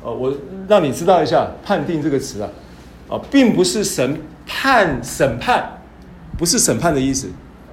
[0.03, 0.35] 呃，我
[0.67, 2.51] 让你知道一下，判定这个词啊，
[3.09, 5.79] 啊，并不是神判审判，
[6.37, 7.31] 不是审判的意思。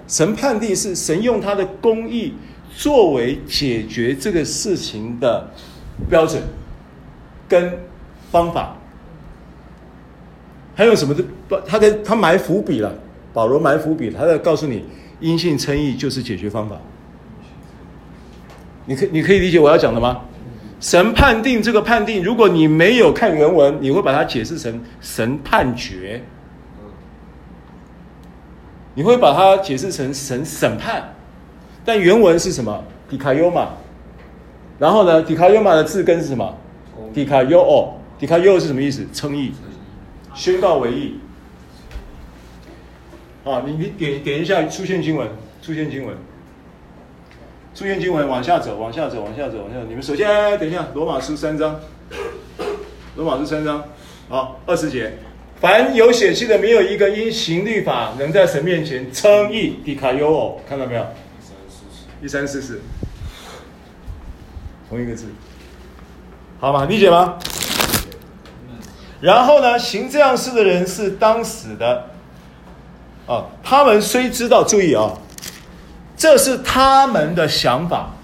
[0.07, 2.35] 神判定是神用他的公义
[2.75, 5.49] 作为解决这个事情的
[6.07, 6.43] 标准。
[7.47, 7.77] 跟
[8.31, 8.75] 方法，
[10.75, 11.23] 还有什么的？
[11.65, 12.93] 他的他埋伏笔了，
[13.33, 14.85] 保罗埋伏笔，他在告诉你，
[15.19, 16.75] 阴性称义就是解决方法。
[18.85, 20.21] 你可你可以理解我要讲的吗？
[20.79, 26.21] 神判定这个判定，如果你没有看原文，你会把它解释成神判决，
[28.93, 31.15] 你会把它解释成神审判，
[31.83, 32.83] 但原文是什么？
[33.09, 33.69] 迪卡尤玛，
[34.77, 35.21] 然后呢？
[35.23, 36.55] 迪卡尤玛的字根是什么？
[37.15, 39.07] 迪卡尤哦，迪卡尤是什么意思？
[39.13, 39.53] 称义，
[40.35, 41.15] 宣告为义。
[43.45, 45.25] 啊，你你点点一下，出现经文，
[45.61, 46.13] 出现经文，
[47.73, 49.85] 出现经文，往下走，往下走，往下走，往下走。
[49.87, 50.27] 你们首先
[50.59, 51.79] 等一下，罗马书三章，
[53.15, 53.81] 罗马书三章，
[54.27, 55.13] 好，二十节，
[55.61, 59.77] 凡有血气的，没有一个因行律法能在神面前称义。
[59.85, 61.01] 迪卡尤哦，看到没有？
[61.01, 61.07] 一
[61.47, 62.81] 三四四，一三四四，
[64.89, 65.27] 同一个字。
[66.65, 66.85] 好吗？
[66.85, 67.35] 理解吗？
[69.21, 72.07] 然后呢，行这样事的人是当死的。
[73.27, 75.13] 啊，他们虽知道，注意啊，
[76.17, 78.15] 这是他们的想法，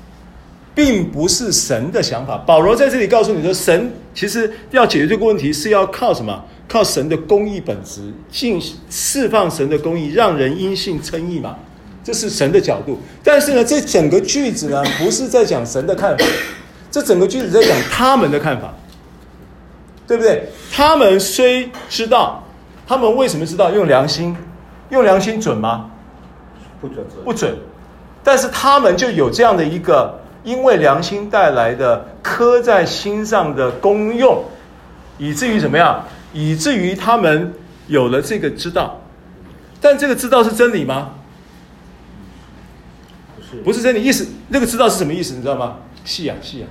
[0.73, 2.35] 并不是神的想法。
[2.39, 6.43] 保罗在这里告诉你说，神其实要解决这个问题，是要靠什么？
[6.67, 11.55] 靠神的公义本质，进释放神的公义，让人因信称义嘛。
[12.03, 12.99] 这是神的角度。
[13.23, 16.25] 但是呢，这整个句子呢，不是在讲神的看法。
[16.91, 18.73] 这整个句子在讲他们的看法，
[20.05, 20.49] 对不对？
[20.71, 22.43] 他们虽知道，
[22.85, 23.71] 他们为什么知道？
[23.71, 24.35] 用良心，
[24.89, 25.89] 用良心准吗？
[26.81, 27.55] 不准，不准。
[28.23, 34.43] 但是他们就有这样的一个，因为良心带来的刻在心上的功用，
[35.17, 36.05] 以至于怎么样？
[36.33, 37.53] 以至于他们
[37.87, 38.99] 有了这个知道。
[39.79, 41.11] 但这个知道是真理吗？
[43.35, 44.03] 不是，不是真理。
[44.03, 45.33] 意思，那个知道是什么意思？
[45.33, 45.77] 你知道吗？
[46.05, 46.67] 是啊，是啊。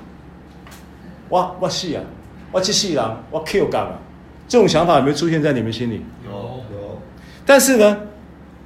[1.31, 2.03] 哇，我死啊！
[2.53, 3.93] 我这世人，我 Q 干啊！
[4.49, 6.03] 这种想法有没有出现在你们心里？
[6.25, 7.01] 有有。
[7.47, 7.97] 但是呢，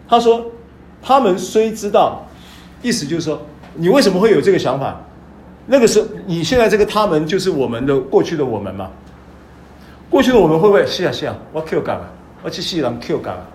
[0.09, 0.51] 他说，
[1.03, 2.27] 他们虽知道，
[2.81, 3.43] 意思就是说，
[3.75, 4.99] 你为什么会有这个想法？
[5.67, 8.91] 那个时候，你现在这个他们就是我们的过去的我们嘛？
[10.09, 11.37] 过去的我们会不会是啊是啊？
[11.53, 12.11] 我 Q 干啊！
[12.43, 13.47] 我这世人 Q 干啊！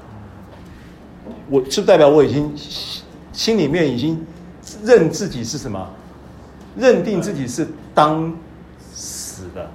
[1.49, 2.53] 我是不是代表我已经
[3.34, 4.24] 心里面已经
[4.84, 5.89] 认自己是什么？
[6.80, 8.34] 认定自己是当。
[9.02, 9.72] 死的，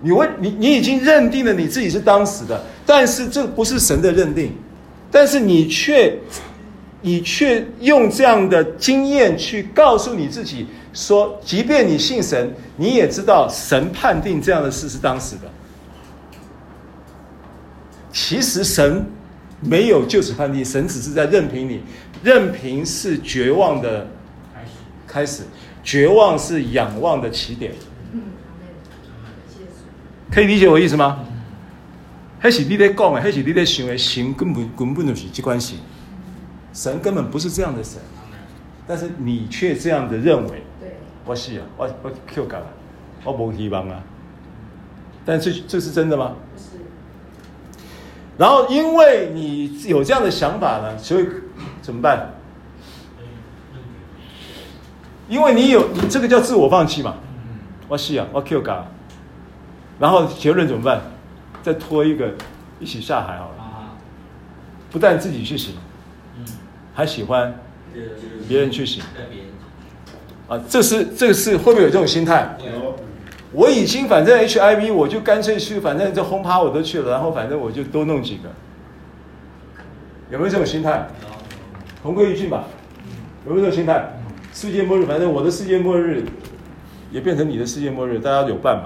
[0.00, 4.56] 你问你，你已经认定了你自己是当死的，但是这不是神的认定，
[5.10, 6.18] 但是你却，
[7.02, 15.42] 你却用这样的经验去告诉你自己说，即便你信神，你也知道神判定这样的事是当死的。
[18.10, 19.04] 其实神
[19.60, 21.82] 没有就此判定，神只是在任凭你，
[22.22, 24.06] 任凭是绝望的。
[25.06, 25.42] 开始，
[25.82, 27.72] 绝望是仰望的起点。
[30.30, 31.24] 可以理解我意思吗？
[32.38, 35.78] 还是你在讲的，还是你在想的，神根本根本就是这关系。
[36.72, 38.00] 神根本不是这样的神，
[38.86, 40.62] 但是你却这样的认为。
[41.24, 42.66] 我是啊，我我 Q 感了，
[43.24, 44.02] 我没希望啊。
[45.24, 46.36] 但这这是真的吗？
[48.38, 51.26] 然后因为你有这样的想法呢，所以
[51.82, 52.30] 怎么办？
[55.28, 57.16] 因为你有你这个叫自我放弃嘛。
[57.88, 58.84] 我是啊，我 Q 嘎，
[59.98, 61.02] 然后结论怎么办？
[61.62, 62.32] 再拖一个
[62.78, 63.54] 一起下海好了。
[64.90, 65.74] 不但自己去行，
[66.94, 67.54] 还喜欢
[68.46, 69.02] 别人去行。
[70.48, 72.56] 啊，这是这个是会不会有这种心态？
[73.52, 78.50] 我已经反正 HIV，我就干脆去，反正这轰趴我都去了，然后反正我就多弄几个。
[80.30, 81.08] 有没有这种心态？
[82.02, 82.64] 同归于尽吧。
[83.46, 84.12] 有没有这种心态？
[84.52, 86.24] 世界末日，反正我的世界末日
[87.10, 88.84] 也变成你的世界末日，大家有伴嘛。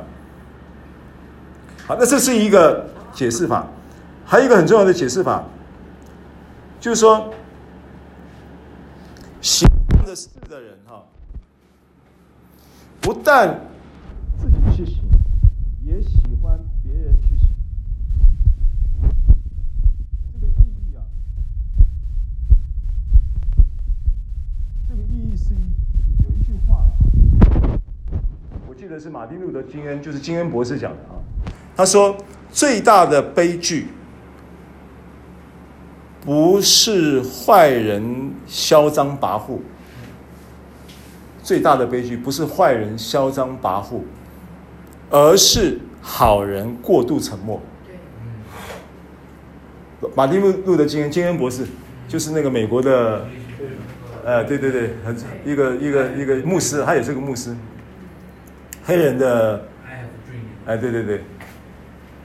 [1.85, 3.67] 好，那这是一个解释法，
[4.25, 5.45] 还有一个很重要的解释法，
[6.79, 7.35] 就是说，
[9.41, 11.03] 喜欢的事的人哈，
[13.01, 13.59] 不但
[14.39, 15.03] 自己去行，
[15.85, 17.49] 也喜欢别人去行。
[20.33, 21.03] 这个意义啊，
[24.89, 25.57] 这个意义是一
[26.23, 26.95] 有一句话啊，
[28.93, 31.17] 我记得是马丁路德金恩，就是金恩博士讲的啊。
[31.75, 32.15] 他说
[32.53, 33.87] ：“最大的悲剧，
[36.21, 39.61] 不是坏人嚣张跋扈。
[41.43, 44.03] 最大的悲剧不是坏人嚣张跋扈，
[45.09, 47.63] 而是好人过度沉默。”
[50.15, 51.65] 马丁路路德金恩金恩博士，
[52.07, 53.27] 就是那个美国的，
[54.23, 55.17] 呃，对对对，很
[55.47, 57.57] 一个一个一个牧师，他也是个牧师，
[58.85, 59.69] 黑人的，
[60.67, 61.23] 哎，对对对。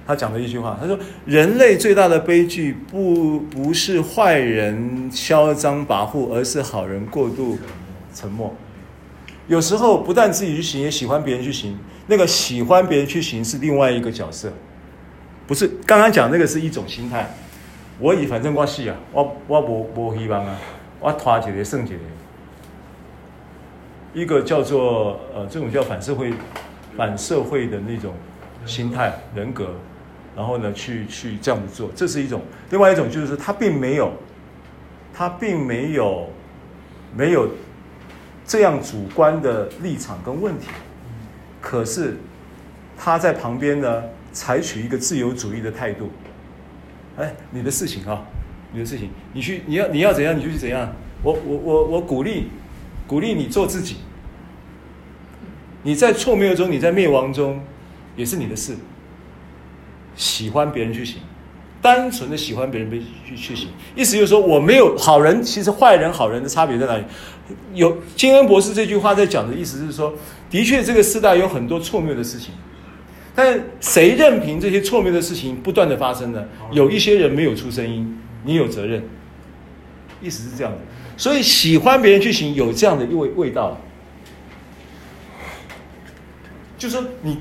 [0.08, 0.98] 他讲的一句话，他说
[1.28, 7.58] ：“人类最大的悲剧不不是坏人嚣张跋扈，而是好人过度
[8.14, 8.56] 沉默。
[9.48, 11.78] 有时候不但自己去行，也喜欢别人去行。
[12.08, 14.54] 那个喜欢别人去行是另外一个角色，
[15.46, 17.30] 不是刚刚讲那个是一种心态。
[18.00, 20.56] 我以反正我是啊，我我无无希望啊，
[21.02, 21.96] 我拖一个剩一个。
[24.18, 26.34] 一个叫做呃，这种叫反社会
[26.98, 28.16] 反社会的那种
[28.66, 29.76] 心态人格。”
[30.36, 32.40] 然后呢，去去这样子做，这是一种；
[32.72, 34.12] 另外一种就是他并没有，
[35.14, 36.30] 他并没有
[37.16, 37.48] 没有
[38.44, 40.68] 这样主观的立场跟问题，
[41.62, 42.18] 可是
[42.98, 46.10] 他在旁边呢，采取一个自由主义的态度。
[47.18, 48.24] 哎，你的事情啊，
[48.72, 50.88] 你的事情，你去你要你要怎样你就去怎样。
[51.22, 52.50] 我我我我鼓励
[53.08, 53.98] 鼓励你做自己。
[55.84, 57.62] 你在错谬中，你在灭亡中，
[58.16, 58.76] 也是你的事。
[60.16, 61.22] 喜欢别人去行，
[61.82, 62.92] 单纯的喜欢别人
[63.24, 67.04] 去去行，意思就是说我没有好人，其实坏人好人的差别在哪里？
[67.74, 70.14] 有金恩博士这句话在讲的意思是说，
[70.50, 72.52] 的确这个时代有很多错谬的事情，
[73.36, 76.44] 但是谁任凭这些错谬的事情不断的发生呢？
[76.72, 79.04] 有一些人没有出声音，你有责任，
[80.20, 80.80] 意思是这样的。
[81.16, 83.80] 所以喜欢别人去行有这样的一味味道，
[86.78, 87.40] 就是说你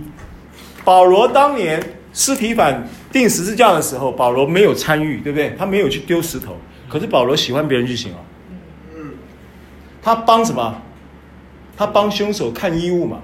[0.85, 1.83] 保罗当年。
[2.19, 2.83] 司提反
[3.13, 5.55] 钉十字架的时候，保罗没有参与，对不对？
[5.59, 6.57] 他没有去丢石头，
[6.89, 8.21] 可是保罗喜欢别人去行啊。
[10.01, 10.81] 他帮什么？
[11.77, 13.21] 他帮凶手看衣物嘛。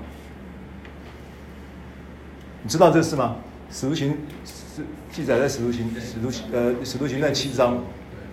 [2.62, 3.36] 你知道这事吗？
[3.70, 7.82] 使徒行是记载在使徒行使徒行呃使徒行传七章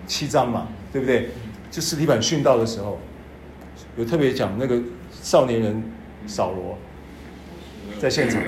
[0.06, 1.30] 七章嘛，对不对？
[1.70, 3.00] 就司提反殉道的时候，
[3.96, 4.78] 有特别讲那个
[5.22, 5.82] 少年人
[6.26, 6.76] 扫罗
[7.98, 8.42] 在现场，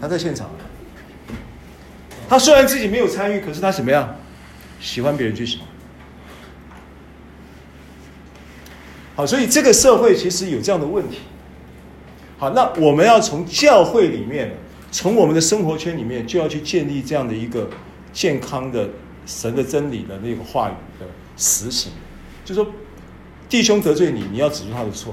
[0.00, 0.48] 他在现场。
[2.28, 4.16] 他虽然自己没有参与，可是他怎么样？
[4.80, 5.60] 喜欢别人去行。
[9.16, 11.18] 好，所以这个社会其实有这样的问题。
[12.38, 14.52] 好，那我们要从教会里面，
[14.90, 17.68] 从我们的生活圈里面，就要去建立这样的一个
[18.12, 18.88] 健康的
[19.26, 21.06] 神的真理的那个话语的
[21.36, 21.92] 实行。
[22.44, 22.66] 就说
[23.48, 25.12] 弟兄得罪你，你要指出他的错；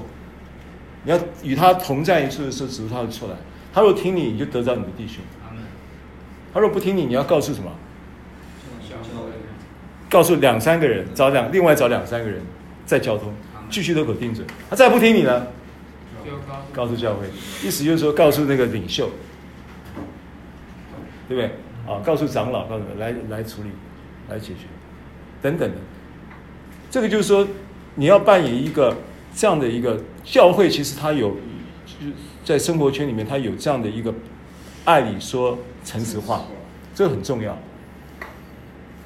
[1.04, 3.34] 你要与他同在一处的时候，指出他的错来。
[3.72, 5.22] 他若听你，你就得着你的弟兄。
[6.52, 7.70] 他若不听你，你要告诉什么？
[10.10, 12.40] 告诉两三个人，找两另外找两三个人
[12.86, 13.32] 再交通，
[13.68, 14.46] 继续都可定准。
[14.70, 15.46] 他再不听你呢？
[16.72, 17.26] 告诉教会，
[17.62, 19.10] 意思就是说告诉那个领袖，
[21.28, 21.44] 对不对？
[21.86, 23.70] 啊，告诉长老，告诉来来处理，
[24.28, 24.66] 来解决，
[25.42, 25.76] 等等的。
[26.90, 27.46] 这个就是说，
[27.94, 28.96] 你要扮演一个
[29.34, 31.30] 这样的一个教会，其实它有，
[31.84, 32.12] 就是
[32.48, 34.14] 在生活圈里面，他有这样的一个
[34.86, 35.58] 爱里说。
[35.84, 36.44] 诚实话，
[36.94, 37.52] 这个很重要，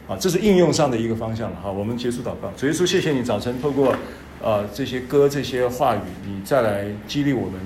[0.08, 1.56] 啊，这是应用上的一个方向了。
[1.62, 2.50] 好，我们结束祷告。
[2.56, 3.94] 主耶稣，谢谢你早晨透过，
[4.42, 7.60] 呃，这些歌、这些话语，你再来激励我们，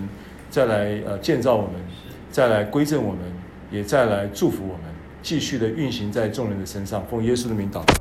[0.51, 1.73] 再来呃建造我们，
[2.31, 3.21] 再来归正我们，
[3.71, 4.83] 也再来祝福我们，
[5.23, 7.03] 继续的运行在众人的身上。
[7.11, 7.95] 奉耶稣的名祷告。